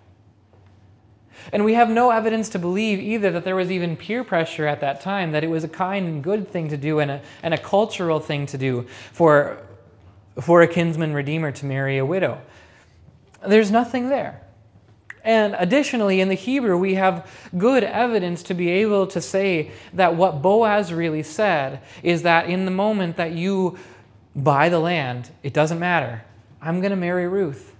And 1.53 1.63
we 1.63 1.75
have 1.75 1.89
no 1.89 2.09
evidence 2.09 2.49
to 2.49 2.59
believe 2.59 2.99
either 2.99 3.31
that 3.31 3.45
there 3.45 3.55
was 3.55 3.71
even 3.71 3.95
peer 3.95 4.23
pressure 4.23 4.67
at 4.67 4.81
that 4.81 4.99
time, 4.99 5.31
that 5.31 5.43
it 5.43 5.49
was 5.49 5.63
a 5.63 5.69
kind 5.69 6.05
and 6.05 6.23
good 6.23 6.49
thing 6.49 6.69
to 6.69 6.77
do 6.77 6.99
and 6.99 7.11
a, 7.11 7.21
and 7.43 7.53
a 7.53 7.57
cultural 7.57 8.19
thing 8.19 8.45
to 8.47 8.57
do 8.57 8.87
for, 9.13 9.57
for 10.41 10.61
a 10.63 10.67
kinsman 10.67 11.13
redeemer 11.13 11.51
to 11.53 11.65
marry 11.65 11.97
a 11.97 12.05
widow. 12.05 12.41
There's 13.47 13.71
nothing 13.71 14.09
there. 14.09 14.41
And 15.27 15.57
additionally, 15.59 16.21
in 16.21 16.29
the 16.29 16.35
Hebrew, 16.35 16.77
we 16.77 16.93
have 16.93 17.29
good 17.57 17.83
evidence 17.83 18.41
to 18.43 18.53
be 18.53 18.69
able 18.69 19.07
to 19.07 19.19
say 19.19 19.71
that 19.93 20.15
what 20.15 20.41
Boaz 20.41 20.93
really 20.93 21.21
said 21.21 21.81
is 22.01 22.21
that 22.21 22.49
in 22.49 22.63
the 22.63 22.71
moment 22.71 23.17
that 23.17 23.33
you 23.33 23.77
buy 24.37 24.69
the 24.69 24.79
land, 24.79 25.29
it 25.43 25.53
doesn't 25.53 25.79
matter. 25.79 26.23
I'm 26.61 26.79
going 26.79 26.91
to 26.91 26.95
marry 26.95 27.27
Ruth. 27.27 27.75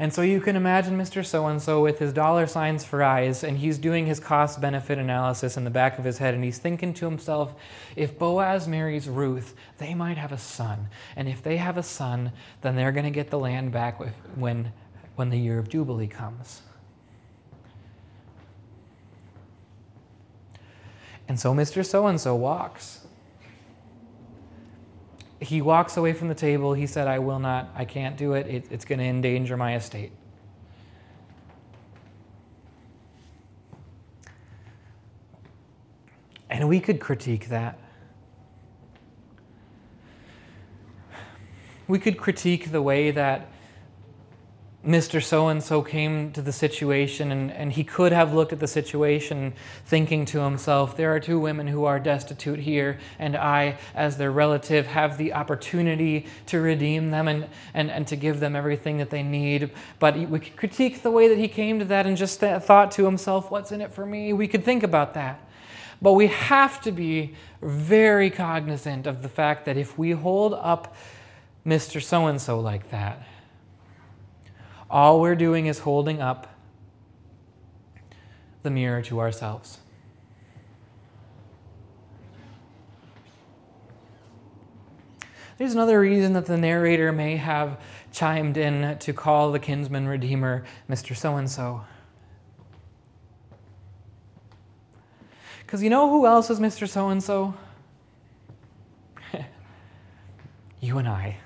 And 0.00 0.14
so 0.14 0.22
you 0.22 0.40
can 0.40 0.54
imagine 0.54 0.96
Mr. 0.96 1.26
So 1.26 1.48
and 1.48 1.60
so 1.60 1.82
with 1.82 1.98
his 1.98 2.12
dollar 2.12 2.46
signs 2.46 2.84
for 2.84 3.02
eyes, 3.02 3.42
and 3.42 3.58
he's 3.58 3.78
doing 3.78 4.06
his 4.06 4.20
cost 4.20 4.60
benefit 4.60 4.96
analysis 4.96 5.56
in 5.56 5.64
the 5.64 5.70
back 5.70 5.98
of 5.98 6.04
his 6.04 6.18
head, 6.18 6.34
and 6.34 6.44
he's 6.44 6.58
thinking 6.58 6.94
to 6.94 7.04
himself, 7.04 7.54
if 7.96 8.16
Boaz 8.16 8.68
marries 8.68 9.08
Ruth, 9.08 9.56
they 9.78 9.94
might 9.94 10.16
have 10.16 10.30
a 10.30 10.38
son. 10.38 10.88
And 11.16 11.28
if 11.28 11.42
they 11.42 11.56
have 11.56 11.76
a 11.76 11.82
son, 11.82 12.30
then 12.60 12.76
they're 12.76 12.92
going 12.92 13.06
to 13.06 13.10
get 13.10 13.30
the 13.30 13.40
land 13.40 13.72
back 13.72 14.00
when, 14.36 14.72
when 15.16 15.30
the 15.30 15.38
year 15.38 15.58
of 15.58 15.68
Jubilee 15.68 16.06
comes. 16.06 16.62
And 21.26 21.40
so 21.40 21.52
Mr. 21.52 21.84
So 21.84 22.06
and 22.06 22.20
so 22.20 22.36
walks 22.36 23.07
he 25.40 25.62
walks 25.62 25.96
away 25.96 26.12
from 26.12 26.28
the 26.28 26.34
table. 26.34 26.74
He 26.74 26.86
said, 26.86 27.06
I 27.06 27.18
will 27.20 27.38
not, 27.38 27.70
I 27.74 27.84
can't 27.84 28.16
do 28.16 28.32
it. 28.32 28.46
it 28.46 28.66
it's 28.70 28.84
going 28.84 28.98
to 28.98 29.04
endanger 29.04 29.56
my 29.56 29.76
estate. 29.76 30.12
And 36.50 36.68
we 36.68 36.80
could 36.80 36.98
critique 36.98 37.48
that. 37.48 37.78
We 41.86 41.98
could 41.98 42.18
critique 42.18 42.72
the 42.72 42.82
way 42.82 43.10
that 43.10 43.48
Mr. 44.86 45.20
So 45.20 45.48
and 45.48 45.60
so 45.60 45.82
came 45.82 46.30
to 46.32 46.40
the 46.40 46.52
situation, 46.52 47.32
and, 47.32 47.50
and 47.50 47.72
he 47.72 47.82
could 47.82 48.12
have 48.12 48.32
looked 48.32 48.52
at 48.52 48.60
the 48.60 48.68
situation 48.68 49.52
thinking 49.84 50.24
to 50.26 50.40
himself, 50.40 50.96
There 50.96 51.12
are 51.12 51.18
two 51.18 51.40
women 51.40 51.66
who 51.66 51.84
are 51.84 51.98
destitute 51.98 52.60
here, 52.60 53.00
and 53.18 53.36
I, 53.36 53.78
as 53.96 54.18
their 54.18 54.30
relative, 54.30 54.86
have 54.86 55.18
the 55.18 55.32
opportunity 55.32 56.26
to 56.46 56.60
redeem 56.60 57.10
them 57.10 57.26
and, 57.26 57.48
and, 57.74 57.90
and 57.90 58.06
to 58.06 58.14
give 58.14 58.38
them 58.38 58.54
everything 58.54 58.98
that 58.98 59.10
they 59.10 59.24
need. 59.24 59.72
But 59.98 60.16
we 60.16 60.38
could 60.38 60.56
critique 60.56 61.02
the 61.02 61.10
way 61.10 61.26
that 61.26 61.38
he 61.38 61.48
came 61.48 61.80
to 61.80 61.84
that 61.86 62.06
and 62.06 62.16
just 62.16 62.38
thought 62.38 62.92
to 62.92 63.04
himself, 63.04 63.50
What's 63.50 63.72
in 63.72 63.80
it 63.80 63.92
for 63.92 64.06
me? 64.06 64.32
We 64.32 64.46
could 64.46 64.64
think 64.64 64.84
about 64.84 65.14
that. 65.14 65.40
But 66.00 66.12
we 66.12 66.28
have 66.28 66.80
to 66.82 66.92
be 66.92 67.34
very 67.60 68.30
cognizant 68.30 69.08
of 69.08 69.22
the 69.22 69.28
fact 69.28 69.64
that 69.64 69.76
if 69.76 69.98
we 69.98 70.12
hold 70.12 70.54
up 70.54 70.94
Mr. 71.66 72.00
So 72.00 72.26
and 72.26 72.40
so 72.40 72.60
like 72.60 72.92
that, 72.92 73.26
all 74.90 75.20
we're 75.20 75.36
doing 75.36 75.66
is 75.66 75.80
holding 75.80 76.20
up 76.20 76.54
the 78.62 78.70
mirror 78.70 79.02
to 79.02 79.20
ourselves. 79.20 79.78
There's 85.58 85.74
another 85.74 85.98
reason 85.98 86.34
that 86.34 86.46
the 86.46 86.56
narrator 86.56 87.10
may 87.10 87.36
have 87.36 87.80
chimed 88.12 88.56
in 88.56 88.96
to 88.98 89.12
call 89.12 89.50
the 89.50 89.58
kinsman 89.58 90.06
redeemer 90.06 90.64
Mr. 90.88 91.16
So 91.16 91.36
and 91.36 91.50
so. 91.50 91.84
Because 95.60 95.82
you 95.82 95.90
know 95.90 96.08
who 96.08 96.26
else 96.26 96.48
is 96.48 96.60
Mr. 96.60 96.88
So 96.88 97.08
and 97.08 97.22
so? 97.22 97.54
You 100.80 100.98
and 100.98 101.08
I. 101.08 101.38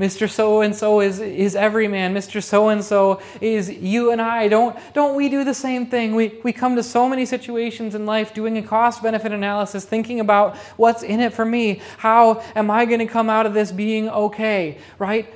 Mr. 0.00 0.30
So 0.30 0.62
and 0.62 0.74
so 0.74 1.02
is 1.02 1.20
is 1.20 1.54
every 1.54 1.86
man. 1.86 2.14
Mr. 2.14 2.42
So 2.42 2.70
and 2.70 2.82
so 2.82 3.20
is 3.42 3.68
you 3.68 4.12
and 4.12 4.20
I. 4.20 4.48
Don't 4.48 4.74
don't 4.94 5.14
we 5.14 5.28
do 5.28 5.44
the 5.44 5.52
same 5.52 5.84
thing? 5.84 6.14
We 6.14 6.40
we 6.42 6.54
come 6.54 6.74
to 6.76 6.82
so 6.82 7.06
many 7.06 7.26
situations 7.26 7.94
in 7.94 8.06
life 8.06 8.32
doing 8.32 8.56
a 8.56 8.62
cost 8.62 9.02
benefit 9.02 9.30
analysis, 9.30 9.84
thinking 9.84 10.18
about 10.18 10.56
what's 10.78 11.02
in 11.02 11.20
it 11.20 11.34
for 11.34 11.44
me. 11.44 11.82
How 11.98 12.42
am 12.56 12.70
I 12.70 12.86
going 12.86 13.00
to 13.00 13.06
come 13.06 13.28
out 13.28 13.44
of 13.44 13.52
this 13.52 13.72
being 13.72 14.08
okay? 14.08 14.78
Right? 14.98 15.32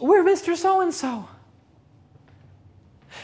We're 0.00 0.24
Mr. 0.24 0.56
So 0.56 0.80
and 0.80 0.94
so. 0.94 1.28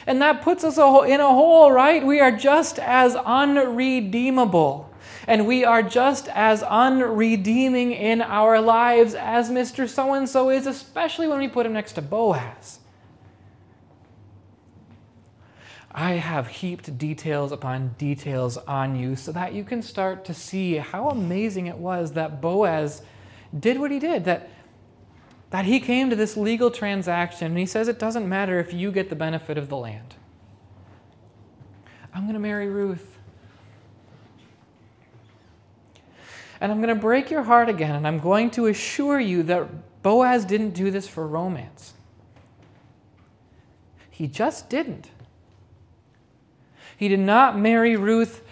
And 0.07 0.21
that 0.21 0.43
puts 0.43 0.65
us 0.65 0.77
in 0.77 1.21
a 1.21 1.29
hole, 1.29 1.73
right? 1.73 2.05
We 2.05 2.21
are 2.21 2.31
just 2.31 2.79
as 2.79 3.17
unredeemable 3.17 4.88
and 5.29 5.47
we 5.47 5.63
are 5.63 5.83
just 5.83 6.27
as 6.29 6.63
unredeeming 6.63 7.93
in 7.93 8.23
our 8.23 8.63
lives 8.63 9.15
as 9.15 9.51
Mr. 9.51 9.87
So 9.87 10.15
and 10.15 10.27
so 10.27 10.49
is, 10.49 10.67
especially 10.67 11.29
when 11.29 11.39
we 11.39 11.49
put 11.49 11.67
him 11.67 11.75
next 11.75 11.93
to 11.93 12.03
Boaz. 12.03 12.79
I 15.91 16.13
have 16.13 16.49
heaped 16.49 16.97
details 16.97 17.53
upon 17.53 17.95
details 17.99 18.57
on 18.57 18.97
you 18.97 19.17
so 19.17 19.31
that 19.33 19.53
you 19.53 19.65
can 19.65 19.83
start 19.83 20.25
to 20.25 20.33
see 20.33 20.77
how 20.77 21.11
amazing 21.11 21.67
it 21.67 21.77
was 21.77 22.13
that 22.13 22.41
Boaz 22.41 23.03
did 23.59 23.79
what 23.79 23.91
he 23.91 23.99
did, 23.99 24.25
that, 24.25 24.49
that 25.51 25.67
he 25.67 25.79
came 25.79 26.09
to 26.09 26.17
this 26.17 26.39
legal 26.39 26.71
transaction 26.71 27.49
and 27.49 27.59
he 27.59 27.67
says 27.67 27.87
it 27.87 27.99
doesn't 27.99 28.27
matter 28.27 28.59
if 28.59 28.73
you 28.73 28.91
get 28.91 29.11
the 29.11 29.17
benefit 29.17 29.59
of 29.59 29.69
the 29.69 29.77
land. 29.77 30.15
I'm 32.15 32.23
going 32.23 32.33
to 32.33 32.41
marry 32.41 32.69
Ruth. 32.69 33.08
And 36.61 36.73
I'm 36.73 36.79
going 36.79 36.95
to 36.95 37.01
break 37.01 37.31
your 37.31 37.43
heart 37.43 37.69
again, 37.69 37.95
and 37.95 38.07
I'm 38.07 38.19
going 38.19 38.51
to 38.53 38.67
assure 38.67 39.21
you 39.21 39.43
that 39.45 40.03
Boaz 40.03 40.45
didn't 40.45 40.71
do 40.71 40.91
this 40.91 41.07
for 41.07 41.27
romance. 41.27 41.95
He 44.11 44.27
just 44.27 44.69
didn't. 44.69 45.11
He 46.97 47.07
did 47.07 47.21
not 47.21 47.57
marry 47.57 47.95
Ruth 47.95 48.43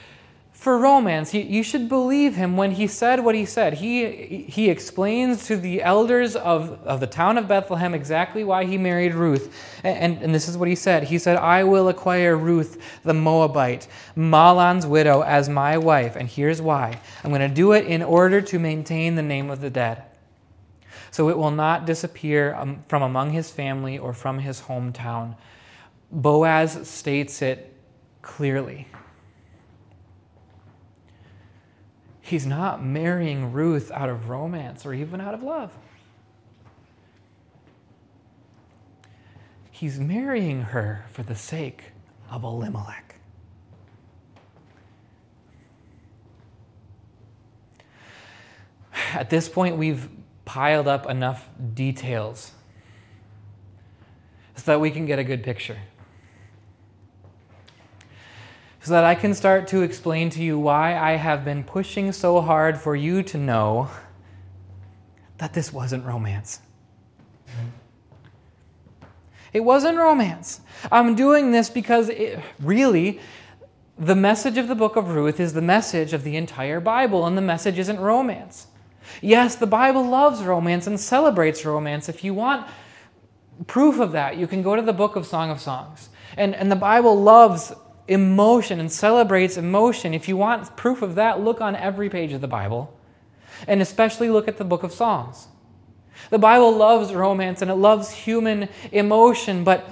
for 0.66 0.76
romance. 0.76 1.30
He, 1.30 1.42
you 1.42 1.62
should 1.62 1.88
believe 1.88 2.34
him 2.34 2.56
when 2.56 2.72
he 2.72 2.88
said 2.88 3.20
what 3.20 3.36
he 3.36 3.46
said. 3.46 3.74
He, 3.74 4.42
he 4.48 4.68
explains 4.68 5.46
to 5.46 5.56
the 5.56 5.80
elders 5.80 6.34
of, 6.34 6.82
of 6.82 6.98
the 6.98 7.06
town 7.06 7.38
of 7.38 7.46
Bethlehem 7.46 7.94
exactly 7.94 8.42
why 8.42 8.64
he 8.64 8.76
married 8.76 9.14
Ruth. 9.14 9.54
And, 9.84 10.20
and 10.20 10.34
this 10.34 10.48
is 10.48 10.58
what 10.58 10.68
he 10.68 10.74
said 10.74 11.04
He 11.04 11.18
said, 11.18 11.36
I 11.36 11.62
will 11.62 11.88
acquire 11.88 12.36
Ruth 12.36 12.82
the 13.04 13.14
Moabite, 13.14 13.86
Mahlon's 14.16 14.88
widow, 14.88 15.22
as 15.22 15.48
my 15.48 15.78
wife. 15.78 16.16
And 16.16 16.28
here's 16.28 16.60
why 16.60 16.98
I'm 17.22 17.30
going 17.30 17.48
to 17.48 17.54
do 17.54 17.70
it 17.70 17.86
in 17.86 18.02
order 18.02 18.40
to 18.42 18.58
maintain 18.58 19.14
the 19.14 19.22
name 19.22 19.50
of 19.50 19.60
the 19.60 19.70
dead. 19.70 20.02
So 21.12 21.28
it 21.28 21.38
will 21.38 21.52
not 21.52 21.86
disappear 21.86 22.56
um, 22.56 22.82
from 22.88 23.04
among 23.04 23.30
his 23.30 23.52
family 23.52 23.98
or 23.98 24.12
from 24.12 24.40
his 24.40 24.62
hometown. 24.62 25.36
Boaz 26.10 26.88
states 26.88 27.40
it 27.40 27.72
clearly. 28.20 28.88
He's 32.26 32.44
not 32.44 32.84
marrying 32.84 33.52
Ruth 33.52 33.92
out 33.92 34.08
of 34.08 34.28
romance 34.28 34.84
or 34.84 34.92
even 34.92 35.20
out 35.20 35.32
of 35.32 35.44
love. 35.44 35.70
He's 39.70 40.00
marrying 40.00 40.62
her 40.62 41.04
for 41.12 41.22
the 41.22 41.36
sake 41.36 41.92
of 42.28 42.42
Elimelech. 42.42 43.14
At 49.12 49.30
this 49.30 49.48
point, 49.48 49.76
we've 49.76 50.08
piled 50.44 50.88
up 50.88 51.08
enough 51.08 51.48
details 51.74 52.50
so 54.56 54.72
that 54.72 54.80
we 54.80 54.90
can 54.90 55.06
get 55.06 55.20
a 55.20 55.24
good 55.24 55.44
picture 55.44 55.78
so 58.86 58.92
that 58.92 59.02
I 59.02 59.16
can 59.16 59.34
start 59.34 59.66
to 59.68 59.82
explain 59.82 60.30
to 60.30 60.40
you 60.44 60.60
why 60.60 60.96
I 60.96 61.16
have 61.16 61.44
been 61.44 61.64
pushing 61.64 62.12
so 62.12 62.40
hard 62.40 62.78
for 62.78 62.94
you 62.94 63.20
to 63.24 63.36
know 63.36 63.90
that 65.38 65.54
this 65.54 65.72
wasn't 65.72 66.04
romance. 66.04 66.60
It 69.52 69.58
wasn't 69.58 69.98
romance. 69.98 70.60
I'm 70.92 71.16
doing 71.16 71.50
this 71.50 71.68
because 71.68 72.10
it, 72.10 72.38
really, 72.60 73.18
the 73.98 74.14
message 74.14 74.56
of 74.56 74.68
the 74.68 74.76
book 74.76 74.94
of 74.94 75.08
Ruth 75.08 75.40
is 75.40 75.52
the 75.52 75.60
message 75.60 76.12
of 76.12 76.22
the 76.22 76.36
entire 76.36 76.78
Bible, 76.78 77.26
and 77.26 77.36
the 77.36 77.42
message 77.42 77.80
isn't 77.80 77.98
romance. 77.98 78.68
Yes, 79.20 79.56
the 79.56 79.66
Bible 79.66 80.06
loves 80.06 80.44
romance 80.44 80.86
and 80.86 81.00
celebrates 81.00 81.64
romance. 81.64 82.08
If 82.08 82.22
you 82.22 82.34
want 82.34 82.68
proof 83.66 83.98
of 83.98 84.12
that, 84.12 84.36
you 84.36 84.46
can 84.46 84.62
go 84.62 84.76
to 84.76 84.82
the 84.82 84.92
book 84.92 85.16
of 85.16 85.26
Song 85.26 85.50
of 85.50 85.60
Songs. 85.60 86.08
And, 86.36 86.54
and 86.54 86.70
the 86.70 86.76
Bible 86.76 87.20
loves 87.20 87.72
emotion 88.08 88.80
and 88.80 88.90
celebrates 88.90 89.56
emotion. 89.56 90.14
If 90.14 90.28
you 90.28 90.36
want 90.36 90.76
proof 90.76 91.02
of 91.02 91.16
that, 91.16 91.40
look 91.40 91.60
on 91.60 91.76
every 91.76 92.08
page 92.08 92.32
of 92.32 92.40
the 92.40 92.48
Bible, 92.48 92.96
and 93.66 93.82
especially 93.82 94.30
look 94.30 94.48
at 94.48 94.58
the 94.58 94.64
book 94.64 94.82
of 94.82 94.92
Psalms. 94.92 95.48
The 96.30 96.38
Bible 96.38 96.74
loves 96.74 97.12
romance 97.12 97.62
and 97.62 97.70
it 97.70 97.74
loves 97.74 98.10
human 98.10 98.68
emotion, 98.90 99.64
but 99.64 99.88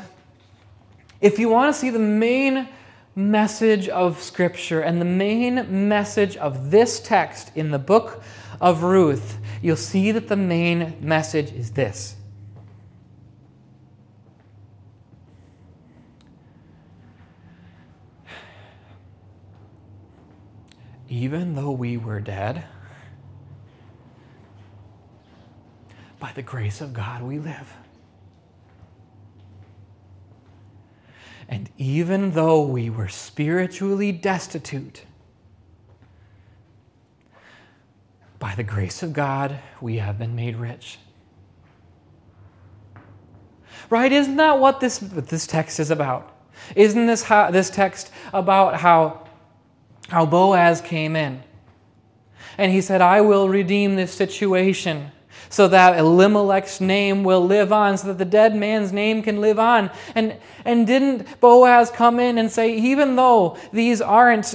if 1.20 1.38
you 1.38 1.48
want 1.48 1.74
to 1.74 1.78
see 1.78 1.90
the 1.90 1.98
main 1.98 2.68
message 3.14 3.88
of 3.88 4.20
Scripture 4.22 4.80
and 4.80 5.00
the 5.00 5.04
main 5.04 5.88
message 5.88 6.36
of 6.36 6.70
this 6.70 7.00
text 7.00 7.52
in 7.54 7.70
the 7.70 7.78
book 7.78 8.22
of 8.60 8.82
Ruth, 8.82 9.38
you'll 9.62 9.76
see 9.76 10.10
that 10.12 10.28
the 10.28 10.36
main 10.36 10.96
message 11.00 11.52
is 11.52 11.72
this 11.72 12.16
even 21.14 21.54
though 21.54 21.70
we 21.70 21.96
were 21.96 22.18
dead, 22.18 22.64
by 26.18 26.32
the 26.32 26.42
grace 26.42 26.80
of 26.80 26.92
God 26.92 27.22
we 27.22 27.38
live. 27.38 27.72
And 31.48 31.70
even 31.78 32.32
though 32.32 32.62
we 32.62 32.90
were 32.90 33.06
spiritually 33.06 34.10
destitute, 34.10 35.04
by 38.40 38.56
the 38.56 38.64
grace 38.64 39.04
of 39.04 39.12
God 39.12 39.60
we 39.80 39.98
have 39.98 40.18
been 40.18 40.34
made 40.34 40.56
rich. 40.56 40.98
Right? 43.88 44.10
Isn't 44.10 44.36
that 44.36 44.58
what 44.58 44.80
this, 44.80 45.00
what 45.00 45.28
this 45.28 45.46
text 45.46 45.78
is 45.78 45.92
about? 45.92 46.36
Isn't 46.74 47.06
this, 47.06 47.22
how, 47.22 47.52
this 47.52 47.70
text 47.70 48.10
about 48.32 48.80
how 48.80 49.23
how 50.14 50.24
Boaz 50.24 50.80
came 50.80 51.16
in. 51.16 51.42
And 52.56 52.70
he 52.70 52.80
said, 52.80 53.00
I 53.00 53.20
will 53.20 53.48
redeem 53.48 53.96
this 53.96 54.14
situation 54.14 55.10
so 55.50 55.66
that 55.66 55.98
Elimelech's 55.98 56.80
name 56.80 57.24
will 57.24 57.44
live 57.44 57.72
on, 57.72 57.98
so 57.98 58.06
that 58.06 58.18
the 58.18 58.24
dead 58.24 58.54
man's 58.54 58.92
name 58.92 59.24
can 59.24 59.40
live 59.40 59.58
on. 59.58 59.90
And, 60.14 60.36
and 60.64 60.86
didn't 60.86 61.40
Boaz 61.40 61.90
come 61.90 62.20
in 62.20 62.38
and 62.38 62.48
say, 62.48 62.76
even 62.76 63.16
though 63.16 63.58
these 63.72 64.00
aren't 64.00 64.54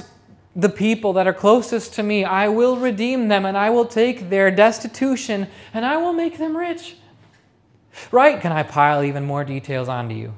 the 0.55 0.69
people 0.69 1.11
that 1.13 1.27
are 1.27 1.33
closest 1.33 1.93
to 1.95 2.03
me, 2.03 2.23
I 2.23 2.47
will 2.47 2.77
redeem 2.77 3.27
them 3.27 3.45
and 3.45 3.57
I 3.57 3.69
will 3.69 3.85
take 3.85 4.29
their 4.29 4.49
destitution 4.51 5.47
and 5.73 5.85
I 5.85 5.97
will 5.97 6.13
make 6.13 6.37
them 6.37 6.55
rich? 6.55 6.95
Right? 8.13 8.39
Can 8.39 8.53
I 8.53 8.63
pile 8.63 9.03
even 9.03 9.25
more 9.25 9.43
details 9.43 9.89
onto 9.89 10.15
you? 10.15 10.33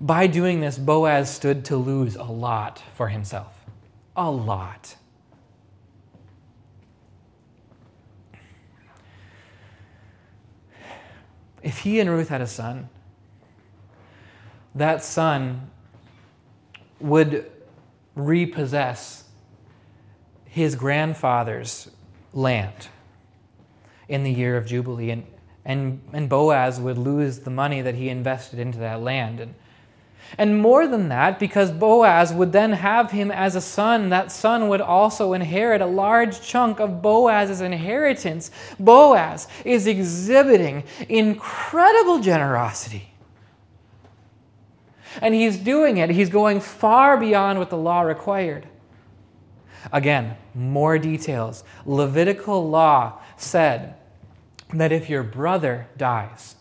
By 0.00 0.26
doing 0.26 0.60
this, 0.60 0.78
Boaz 0.78 1.32
stood 1.34 1.64
to 1.66 1.76
lose 1.76 2.16
a 2.16 2.24
lot 2.24 2.82
for 2.94 3.08
himself. 3.08 3.64
A 4.16 4.30
lot. 4.30 4.96
If 11.62 11.78
he 11.78 12.00
and 12.00 12.10
Ruth 12.10 12.28
had 12.28 12.42
a 12.42 12.46
son, 12.46 12.90
that 14.74 15.02
son 15.02 15.70
would 17.00 17.50
repossess 18.14 19.24
his 20.44 20.76
grandfather's 20.76 21.90
land 22.32 22.88
in 24.08 24.24
the 24.24 24.30
year 24.30 24.56
of 24.56 24.66
Jubilee. 24.66 25.10
And, 25.10 25.26
and, 25.64 26.00
and 26.12 26.28
Boaz 26.28 26.78
would 26.80 26.98
lose 26.98 27.40
the 27.40 27.50
money 27.50 27.80
that 27.80 27.94
he 27.94 28.08
invested 28.08 28.58
into 28.58 28.78
that 28.78 29.00
land. 29.00 29.40
And 29.40 29.54
and 30.36 30.60
more 30.60 30.86
than 30.86 31.08
that, 31.10 31.38
because 31.38 31.70
Boaz 31.70 32.32
would 32.32 32.52
then 32.52 32.72
have 32.72 33.10
him 33.10 33.30
as 33.30 33.54
a 33.54 33.60
son, 33.60 34.08
that 34.08 34.32
son 34.32 34.68
would 34.68 34.80
also 34.80 35.32
inherit 35.32 35.80
a 35.80 35.86
large 35.86 36.40
chunk 36.40 36.80
of 36.80 37.00
Boaz's 37.00 37.60
inheritance. 37.60 38.50
Boaz 38.78 39.46
is 39.64 39.86
exhibiting 39.86 40.84
incredible 41.08 42.18
generosity. 42.20 43.10
And 45.22 45.34
he's 45.34 45.56
doing 45.56 45.98
it, 45.98 46.10
he's 46.10 46.30
going 46.30 46.60
far 46.60 47.16
beyond 47.16 47.60
what 47.60 47.70
the 47.70 47.76
law 47.76 48.00
required. 48.00 48.66
Again, 49.92 50.36
more 50.54 50.98
details. 50.98 51.62
Levitical 51.86 52.68
law 52.68 53.20
said 53.36 53.94
that 54.72 54.90
if 54.90 55.08
your 55.08 55.22
brother 55.22 55.86
dies 55.96 56.56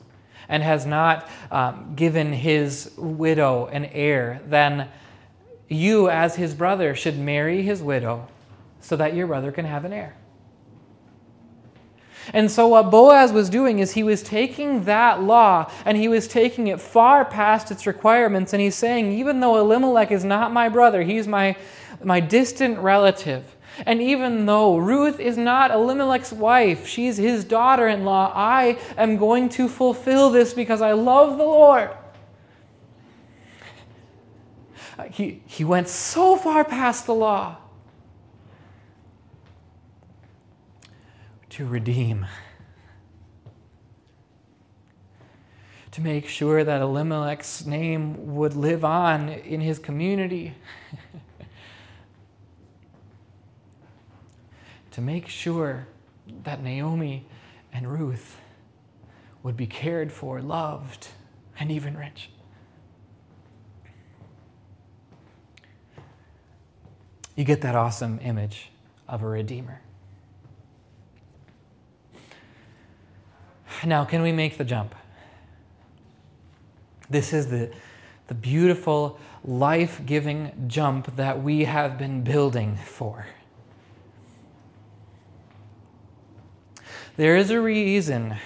and 0.54 0.62
has 0.62 0.86
not 0.86 1.28
um, 1.50 1.94
given 1.96 2.32
his 2.32 2.92
widow 2.96 3.66
an 3.72 3.86
heir, 3.86 4.40
then 4.46 4.88
you, 5.68 6.12
as 6.12 6.36
his 6.36 6.54
brother, 6.54 6.94
should 6.94 7.18
marry 7.18 7.64
his 7.64 7.82
widow 7.82 8.28
so 8.80 8.96
that 8.96 9.16
your 9.16 9.26
brother 9.26 9.52
can 9.52 9.66
have 9.66 9.84
an 9.84 9.92
heir. 9.92 10.16
And 12.34 12.52
so, 12.52 12.68
what 12.68 12.92
Boaz 12.92 13.34
was 13.34 13.50
doing 13.50 13.80
is 13.80 13.94
he 13.94 14.04
was 14.04 14.22
taking 14.22 14.84
that 14.84 15.24
law 15.24 15.72
and 15.86 15.98
he 15.98 16.08
was 16.08 16.28
taking 16.28 16.68
it 16.68 16.80
far 16.80 17.26
past 17.26 17.72
its 17.72 17.88
requirements. 17.88 18.54
And 18.54 18.62
he's 18.62 18.76
saying, 18.76 19.12
even 19.12 19.40
though 19.40 19.58
Elimelech 19.58 20.12
is 20.12 20.24
not 20.24 20.54
my 20.54 20.70
brother, 20.70 21.02
he's 21.02 21.28
my, 21.28 21.56
my 22.04 22.20
distant 22.20 22.78
relative. 22.78 23.56
And 23.86 24.02
even 24.02 24.46
though 24.46 24.78
Ruth 24.78 25.20
is 25.20 25.38
not 25.38 25.72
Elimelech's 25.72 26.32
wife, 26.32 26.88
she's 26.88 27.18
his 27.18 27.44
daughter 27.44 27.88
in 27.88 28.06
law, 28.06 28.32
I 28.36 28.78
am 28.98 29.18
going 29.18 29.50
to 29.50 29.68
fulfill 29.68 30.30
this 30.30 30.54
because 30.54 30.82
I 30.82 30.92
love 30.92 31.38
the 31.38 31.46
Lord. 31.46 31.90
Uh, 34.98 35.04
he, 35.06 35.42
he 35.48 35.64
went 35.64 35.88
so 35.88 36.36
far 36.36 36.64
past 36.64 37.08
the 37.08 37.16
law 37.16 37.58
to 41.50 41.66
redeem, 41.66 42.28
to 45.92 46.02
make 46.02 46.28
sure 46.28 46.64
that 46.64 46.82
Elimelech's 46.82 47.66
name 47.66 48.36
would 48.36 48.56
live 48.56 48.86
on 48.86 49.30
in 49.30 49.62
his 49.62 49.80
community. 49.80 50.56
to 54.94 55.02
make 55.02 55.28
sure 55.28 55.88
that 56.44 56.64
Naomi 56.64 57.26
and 57.74 57.92
Ruth 57.92 58.38
would 59.42 59.58
be 59.58 59.68
cared 59.68 60.12
for, 60.12 60.42
loved, 60.42 61.08
and 61.60 61.72
even 61.72 61.98
rich. 61.98 62.30
You 67.36 67.44
get 67.44 67.62
that 67.62 67.76
awesome 67.76 68.20
image 68.24 68.70
of 69.08 69.24
a 69.24 69.28
redeemer. 69.28 69.82
Now, 73.84 74.06
can 74.06 74.22
we 74.22 74.32
make 74.32 74.58
the 74.58 74.64
jump? 74.64 74.94
This 77.10 77.34
is 77.34 77.48
the, 77.48 77.72
the 78.28 78.36
beautiful, 78.36 79.20
life 79.44 80.02
giving 80.06 80.66
jump 80.68 81.16
that 81.16 81.42
we 81.42 81.66
have 81.66 81.98
been 81.98 82.24
building 82.24 82.78
for. 82.78 83.26
There 87.16 87.36
is 87.36 87.52
a 87.52 87.62
reason 87.62 88.38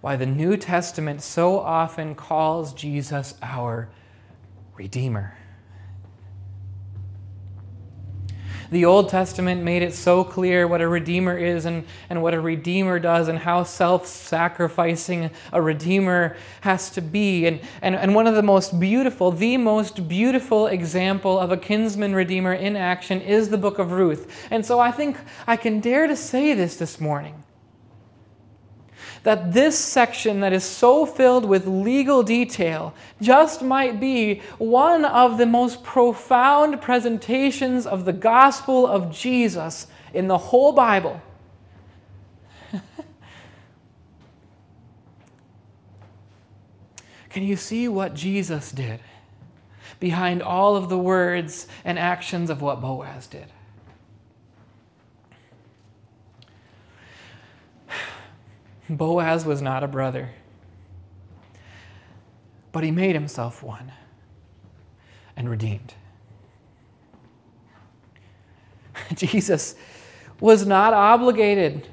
why 0.00 0.14
the 0.14 0.26
New 0.26 0.56
Testament 0.56 1.22
so 1.22 1.58
often 1.58 2.14
calls 2.14 2.72
Jesus 2.72 3.34
our 3.42 3.88
Redeemer. 4.76 5.36
The 8.70 8.84
Old 8.84 9.08
Testament 9.08 9.64
made 9.64 9.82
it 9.82 9.92
so 9.92 10.22
clear 10.22 10.68
what 10.68 10.82
a 10.82 10.88
Redeemer 10.88 11.36
is 11.36 11.64
and, 11.64 11.84
and 12.08 12.22
what 12.22 12.32
a 12.32 12.40
Redeemer 12.40 13.00
does 13.00 13.26
and 13.26 13.40
how 13.40 13.64
self 13.64 14.06
sacrificing 14.06 15.30
a 15.52 15.60
Redeemer 15.60 16.36
has 16.60 16.90
to 16.90 17.00
be. 17.00 17.46
And, 17.46 17.60
and, 17.82 17.96
and 17.96 18.14
one 18.14 18.28
of 18.28 18.36
the 18.36 18.42
most 18.42 18.78
beautiful, 18.78 19.32
the 19.32 19.56
most 19.56 20.06
beautiful 20.06 20.68
example 20.68 21.40
of 21.40 21.50
a 21.50 21.56
kinsman 21.56 22.14
Redeemer 22.14 22.54
in 22.54 22.76
action 22.76 23.20
is 23.20 23.48
the 23.48 23.58
book 23.58 23.80
of 23.80 23.90
Ruth. 23.90 24.48
And 24.52 24.64
so 24.64 24.78
I 24.78 24.92
think 24.92 25.16
I 25.48 25.56
can 25.56 25.80
dare 25.80 26.06
to 26.06 26.14
say 26.14 26.54
this 26.54 26.76
this 26.76 27.00
morning 27.00 27.42
that 29.24 29.52
this 29.52 29.76
section 29.78 30.40
that 30.40 30.52
is 30.52 30.62
so 30.62 31.04
filled 31.04 31.46
with 31.46 31.66
legal 31.66 32.22
detail 32.22 32.94
just 33.20 33.62
might 33.62 33.98
be 33.98 34.42
one 34.58 35.04
of 35.06 35.38
the 35.38 35.46
most 35.46 35.82
profound 35.82 36.80
presentations 36.82 37.86
of 37.86 38.04
the 38.04 38.12
gospel 38.12 38.86
of 38.86 39.10
Jesus 39.10 39.86
in 40.12 40.28
the 40.28 40.36
whole 40.36 40.72
Bible. 40.72 41.22
Can 47.30 47.42
you 47.42 47.56
see 47.56 47.88
what 47.88 48.12
Jesus 48.14 48.70
did 48.70 49.00
behind 50.00 50.42
all 50.42 50.76
of 50.76 50.90
the 50.90 50.98
words 50.98 51.66
and 51.82 51.98
actions 51.98 52.50
of 52.50 52.60
what 52.60 52.82
Boaz 52.82 53.26
did? 53.26 53.46
Boaz 58.88 59.44
was 59.44 59.62
not 59.62 59.82
a 59.82 59.88
brother, 59.88 60.30
but 62.72 62.84
he 62.84 62.90
made 62.90 63.14
himself 63.14 63.62
one 63.62 63.92
and 65.36 65.48
redeemed. 65.48 65.94
Jesus 69.14 69.74
was 70.40 70.66
not 70.66 70.92
obligated 70.92 71.88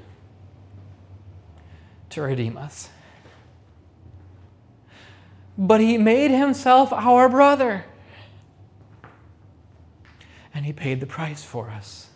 to 2.10 2.22
redeem 2.22 2.58
us, 2.58 2.90
but 5.58 5.80
he 5.80 5.98
made 5.98 6.32
himself 6.32 6.92
our 6.92 7.30
brother 7.30 7.86
and 10.54 10.66
he 10.66 10.74
paid 10.74 11.00
the 11.00 11.06
price 11.06 11.44
for 11.44 11.70
us. 11.70 12.11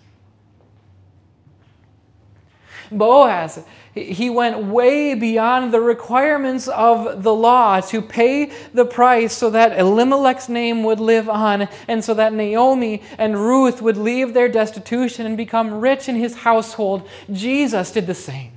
Boaz, 2.91 3.63
he 3.93 4.29
went 4.29 4.65
way 4.65 5.13
beyond 5.13 5.73
the 5.73 5.79
requirements 5.79 6.67
of 6.67 7.23
the 7.23 7.33
law 7.33 7.79
to 7.79 8.01
pay 8.01 8.51
the 8.73 8.85
price 8.85 9.33
so 9.33 9.49
that 9.49 9.79
Elimelech's 9.79 10.49
name 10.49 10.83
would 10.83 10.99
live 10.99 11.29
on 11.29 11.69
and 11.87 12.03
so 12.03 12.13
that 12.13 12.33
Naomi 12.33 13.01
and 13.17 13.37
Ruth 13.37 13.81
would 13.81 13.97
leave 13.97 14.33
their 14.33 14.49
destitution 14.49 15.25
and 15.25 15.37
become 15.37 15.79
rich 15.79 16.09
in 16.09 16.15
his 16.15 16.35
household. 16.35 17.07
Jesus 17.31 17.91
did 17.91 18.05
the 18.05 18.13
same. 18.13 18.51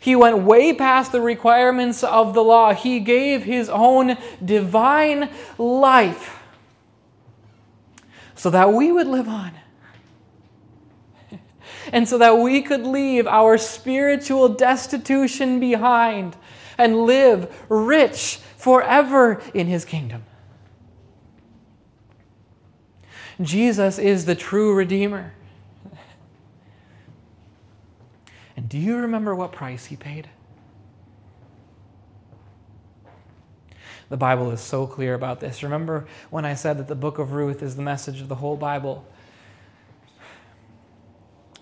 He 0.00 0.16
went 0.16 0.38
way 0.38 0.72
past 0.72 1.12
the 1.12 1.20
requirements 1.20 2.02
of 2.02 2.34
the 2.34 2.42
law. 2.42 2.74
He 2.74 2.98
gave 2.98 3.44
his 3.44 3.68
own 3.68 4.16
divine 4.44 5.30
life 5.58 6.42
so 8.34 8.50
that 8.50 8.72
we 8.72 8.90
would 8.90 9.06
live 9.06 9.28
on 9.28 9.52
and 11.92 12.08
so 12.08 12.18
that 12.18 12.38
we 12.38 12.62
could 12.62 12.86
leave 12.86 13.26
our 13.26 13.58
spiritual 13.58 14.48
destitution 14.48 15.60
behind 15.60 16.36
and 16.78 17.04
live 17.04 17.54
rich 17.68 18.38
forever 18.56 19.40
in 19.52 19.66
his 19.66 19.84
kingdom. 19.84 20.24
Jesus 23.40 23.98
is 23.98 24.24
the 24.24 24.34
true 24.34 24.74
Redeemer. 24.74 25.34
And 28.56 28.68
do 28.68 28.78
you 28.78 28.96
remember 28.96 29.34
what 29.34 29.52
price 29.52 29.86
he 29.86 29.96
paid? 29.96 30.28
The 34.08 34.16
Bible 34.16 34.50
is 34.50 34.60
so 34.60 34.86
clear 34.86 35.14
about 35.14 35.40
this. 35.40 35.62
Remember 35.62 36.06
when 36.28 36.44
I 36.44 36.54
said 36.54 36.76
that 36.78 36.86
the 36.86 36.94
book 36.94 37.18
of 37.18 37.32
Ruth 37.32 37.62
is 37.62 37.76
the 37.76 37.82
message 37.82 38.20
of 38.20 38.28
the 38.28 38.34
whole 38.34 38.56
Bible? 38.56 39.06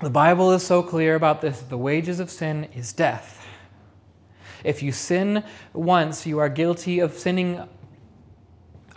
The 0.01 0.11
Bible 0.11 0.53
is 0.53 0.65
so 0.65 0.83
clear 0.83 1.15
about 1.15 1.43
this 1.43 1.61
the 1.61 1.77
wages 1.77 2.21
of 2.21 2.31
sin 2.31 2.69
is 2.75 2.93
death. 2.93 3.47
If 4.65 4.83
you 4.83 4.93
sin 4.93 5.45
once, 5.75 6.27
you 6.27 6.39
are 6.39 6.49
guilty 6.49 7.01
of 7.01 7.13
sinning 7.15 7.63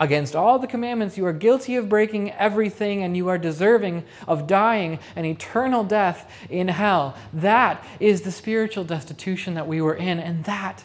against 0.00 0.34
all 0.34 0.58
the 0.58 0.66
commandments. 0.66 1.18
You 1.18 1.26
are 1.26 1.32
guilty 1.32 1.76
of 1.76 1.90
breaking 1.90 2.32
everything, 2.32 3.02
and 3.02 3.16
you 3.16 3.28
are 3.28 3.36
deserving 3.36 4.04
of 4.26 4.46
dying 4.46 4.98
an 5.14 5.26
eternal 5.26 5.84
death 5.84 6.30
in 6.48 6.68
hell. 6.68 7.16
That 7.34 7.84
is 8.00 8.22
the 8.22 8.32
spiritual 8.32 8.84
destitution 8.84 9.54
that 9.54 9.68
we 9.68 9.82
were 9.82 9.94
in, 9.94 10.18
and 10.18 10.44
that 10.44 10.84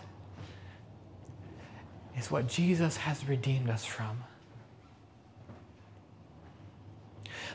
is 2.17 2.29
what 2.29 2.47
Jesus 2.47 2.97
has 2.97 3.25
redeemed 3.27 3.69
us 3.69 3.85
from. 3.85 4.23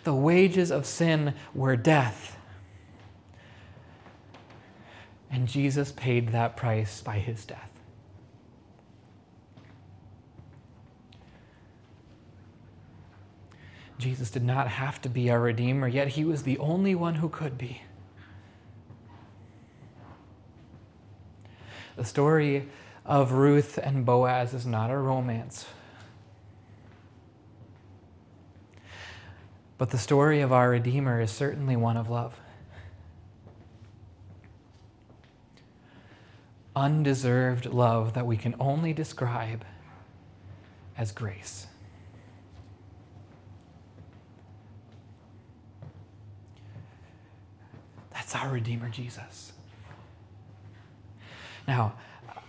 The 0.05 0.15
wages 0.15 0.71
of 0.71 0.87
sin 0.87 1.35
were 1.55 1.77
death. 1.77 2.39
And 5.35 5.49
Jesus 5.49 5.91
paid 5.91 6.29
that 6.29 6.57
price 6.57 7.01
by 7.01 7.19
his 7.19 7.45
death. 7.45 7.73
Jesus 13.99 14.31
did 14.31 14.45
not 14.45 14.69
have 14.69 15.03
to 15.03 15.09
be 15.09 15.33
our 15.33 15.41
Redeemer, 15.41 15.89
yet 15.89 16.07
he 16.07 16.25
was 16.25 16.45
the 16.45 16.57
only 16.59 16.95
one 16.95 17.17
who 17.17 17.29
could 17.29 17.59
be. 17.59 17.83
The 21.97 22.05
story 22.05 22.69
of 23.05 23.33
Ruth 23.33 23.77
and 23.77 24.07
Boaz 24.07 24.55
is 24.55 24.65
not 24.65 24.93
a 24.93 24.97
romance. 24.97 25.67
But 29.79 29.91
the 29.91 29.99
story 29.99 30.43
of 30.43 30.53
our 30.53 30.71
Redeemer 30.71 31.21
is 31.21 31.33
certainly 31.33 31.75
one 31.75 31.97
of 31.97 32.09
love. 32.09 32.39
Undeserved 36.77 37.67
love 37.67 38.15
that 38.15 38.27
we 38.27 38.37
can 38.37 38.55
only 38.59 38.93
describe 38.93 39.65
as 40.97 41.13
grace. 41.13 41.67
That's 48.13 48.35
our 48.35 48.49
Redeemer, 48.49 48.89
Jesus. 48.89 49.53
Now, 51.67 51.95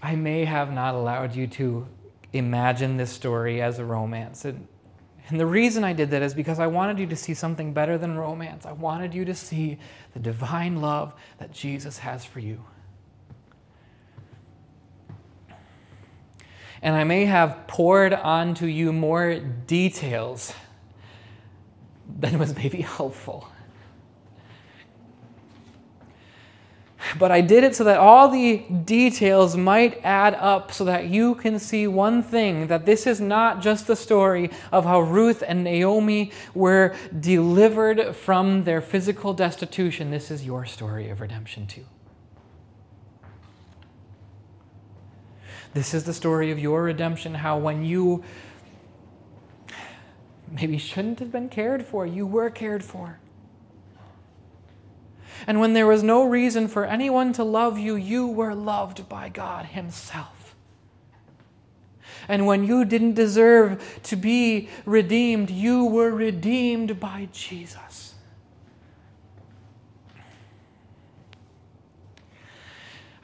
I 0.01 0.15
may 0.15 0.45
have 0.45 0.71
not 0.71 0.95
allowed 0.95 1.35
you 1.35 1.47
to 1.47 1.87
imagine 2.33 2.97
this 2.97 3.11
story 3.11 3.61
as 3.61 3.79
a 3.79 3.85
romance. 3.85 4.45
And, 4.45 4.67
and 5.29 5.39
the 5.39 5.45
reason 5.45 5.83
I 5.83 5.93
did 5.93 6.11
that 6.11 6.21
is 6.21 6.33
because 6.33 6.59
I 6.59 6.67
wanted 6.67 6.99
you 6.99 7.07
to 7.07 7.15
see 7.15 7.33
something 7.33 7.73
better 7.73 7.97
than 7.97 8.17
romance. 8.17 8.65
I 8.65 8.73
wanted 8.73 9.13
you 9.13 9.25
to 9.25 9.33
see 9.33 9.77
the 10.13 10.19
divine 10.19 10.81
love 10.81 11.13
that 11.39 11.51
Jesus 11.51 11.99
has 11.99 12.25
for 12.25 12.39
you. 12.39 12.63
And 16.85 16.95
I 16.95 17.03
may 17.03 17.25
have 17.25 17.65
poured 17.65 18.13
onto 18.13 18.67
you 18.67 18.93
more 18.93 19.39
details 19.39 20.53
than 22.19 22.37
was 22.37 22.55
maybe 22.55 22.81
helpful. 22.97 23.49
But 27.17 27.31
I 27.31 27.41
did 27.41 27.63
it 27.63 27.75
so 27.75 27.85
that 27.85 27.97
all 27.97 28.29
the 28.29 28.57
details 28.83 29.57
might 29.57 29.99
add 30.03 30.35
up 30.35 30.71
so 30.71 30.85
that 30.85 31.07
you 31.07 31.33
can 31.33 31.57
see 31.57 31.87
one 31.87 32.21
thing 32.21 32.67
that 32.67 32.85
this 32.85 33.07
is 33.07 33.19
not 33.19 33.63
just 33.63 33.87
the 33.87 33.95
story 33.95 34.51
of 34.71 34.85
how 34.85 34.99
Ruth 34.99 35.43
and 35.47 35.63
Naomi 35.63 36.31
were 36.53 36.93
delivered 37.19 38.15
from 38.15 38.63
their 38.63 38.79
physical 38.79 39.33
destitution. 39.33 40.11
This 40.11 40.29
is 40.29 40.45
your 40.45 40.65
story 40.67 41.09
of 41.09 41.19
redemption, 41.19 41.65
too. 41.65 41.85
This 45.75 45.93
is 45.93 46.05
the 46.05 46.13
story 46.13 46.51
of 46.51 46.57
your 46.57 46.83
redemption, 46.83 47.33
how 47.33 47.57
when 47.57 47.83
you 47.83 48.23
maybe 50.49 50.77
shouldn't 50.77 51.19
have 51.19 51.33
been 51.33 51.49
cared 51.49 51.85
for, 51.85 52.05
you 52.05 52.25
were 52.25 52.49
cared 52.49 52.81
for. 52.81 53.19
And 55.45 55.59
when 55.59 55.73
there 55.73 55.85
was 55.85 56.01
no 56.01 56.23
reason 56.23 56.69
for 56.69 56.85
anyone 56.85 57.33
to 57.33 57.43
love 57.43 57.77
you, 57.77 57.97
you 57.97 58.25
were 58.25 58.55
loved 58.55 59.09
by 59.09 59.27
God 59.27 59.65
Himself. 59.65 60.55
And 62.29 62.45
when 62.45 62.63
you 62.63 62.85
didn't 62.85 63.15
deserve 63.15 63.99
to 64.03 64.15
be 64.15 64.69
redeemed, 64.85 65.49
you 65.49 65.83
were 65.83 66.11
redeemed 66.11 67.01
by 67.01 67.27
Jesus. 67.33 67.84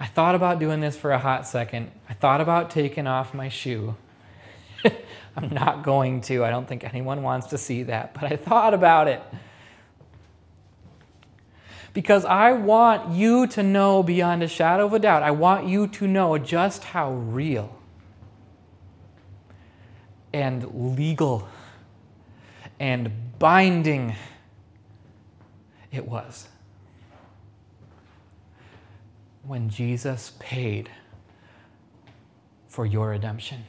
I 0.02 0.08
thought 0.08 0.34
about 0.34 0.58
doing 0.58 0.80
this 0.80 0.98
for 0.98 1.12
a 1.12 1.20
hot 1.20 1.46
second. 1.46 1.92
I 2.10 2.14
thought 2.14 2.42
about 2.42 2.72
taking 2.72 3.06
off 3.06 3.36
my 3.36 3.50
shoe. 3.50 3.96
I'm 5.38 5.50
not 5.54 5.84
going 5.84 6.22
to. 6.22 6.44
I 6.44 6.50
don't 6.50 6.68
think 6.68 6.84
anyone 6.84 7.22
wants 7.22 7.48
to 7.48 7.60
see 7.60 7.84
that, 7.84 8.16
but 8.16 8.24
I 8.24 8.36
thought 8.36 8.74
about 8.74 9.08
it 9.08 9.22
because 11.94 12.26
I 12.26 12.54
want 12.54 13.14
you 13.14 13.46
to 13.46 13.62
know 13.62 14.02
beyond 14.02 14.42
a 14.42 14.48
shadow 14.48 14.88
of 14.88 14.94
a 14.94 14.98
doubt, 14.98 15.22
I 15.22 15.30
want 15.30 15.68
you 15.68 15.86
to 15.90 16.08
know 16.08 16.36
just 16.40 16.84
how 16.84 17.12
real 17.12 17.72
and 20.34 20.98
legal 20.98 21.48
and 22.80 23.38
binding 23.38 24.16
it 25.92 26.08
was 26.08 26.48
when 29.52 29.68
Jesus 29.70 30.32
paid 30.40 30.90
for 32.70 32.86
your 32.86 33.10
redemption. 33.10 33.66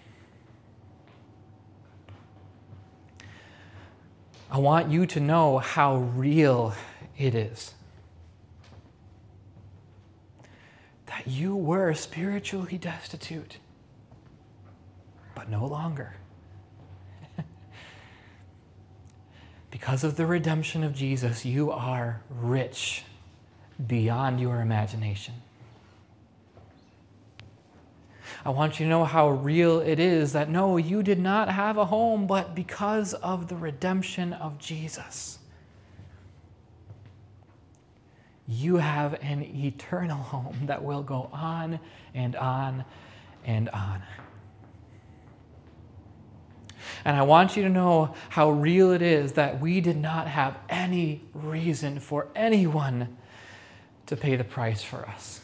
I 4.49 4.59
want 4.59 4.93
you 4.93 5.07
to 5.07 5.19
know 5.19 5.59
how 5.59 5.97
real 5.97 6.73
it 7.19 7.35
is. 7.35 7.75
that 11.07 11.27
you 11.27 11.57
were 11.57 11.93
spiritually 11.95 12.79
destitute, 12.79 13.59
but 15.35 15.51
no 15.51 15.67
longer. 15.67 16.15
because 19.73 20.05
of 20.05 20.17
the 20.17 20.27
redemption 20.27 20.85
of 20.85 20.95
Jesus, 20.95 21.45
you 21.45 21.73
are 21.73 22.23
rich 22.31 23.03
beyond 23.87 24.41
your 24.41 24.61
imagination. 24.61 25.35
I 28.45 28.51
want 28.51 28.81
you 28.81 28.87
to 28.87 28.91
know 28.91 29.05
how 29.05 29.31
real 29.31 29.81
it 29.81 30.01
is 30.01 30.33
that 30.33 30.51
no, 30.51 30.77
you 30.77 31.03
did 31.03 31.19
not 31.19 31.49
have 31.49 31.77
a 31.77 31.85
home, 31.85 32.27
but 32.27 32.55
because 32.55 33.15
of 33.15 33.49
the 33.49 33.57
redemption 33.57 34.33
of 34.33 34.59
Jesus 34.59 35.39
you 38.53 38.77
have 38.77 39.15
an 39.23 39.43
eternal 39.43 40.19
home 40.19 40.67
that 40.67 40.83
will 40.83 41.03
go 41.03 41.31
on 41.33 41.79
and 42.15 42.37
on 42.37 42.85
and 43.45 43.69
on. 43.71 44.03
And 47.05 47.17
I 47.17 47.23
want 47.23 47.57
you 47.57 47.63
to 47.63 47.69
know 47.69 48.15
how 48.29 48.51
real 48.51 48.93
it 48.93 49.03
is 49.03 49.33
that 49.33 49.61
we 49.61 49.81
did 49.81 49.97
not 49.97 50.29
have 50.29 50.57
any 50.69 51.23
reason 51.33 51.99
for 52.01 52.29
anyone 52.35 53.17
to 54.07 54.17
pay 54.17 54.37
the 54.37 54.45
price 54.45 54.83
for 54.83 55.09
us. 55.09 55.42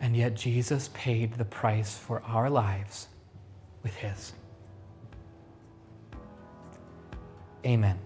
And 0.00 0.16
yet 0.16 0.34
Jesus 0.34 0.90
paid 0.94 1.34
the 1.34 1.44
price 1.44 1.96
for 1.96 2.22
our 2.22 2.48
lives 2.48 3.08
with 3.82 3.94
His. 3.96 4.32
Amen. 7.66 7.98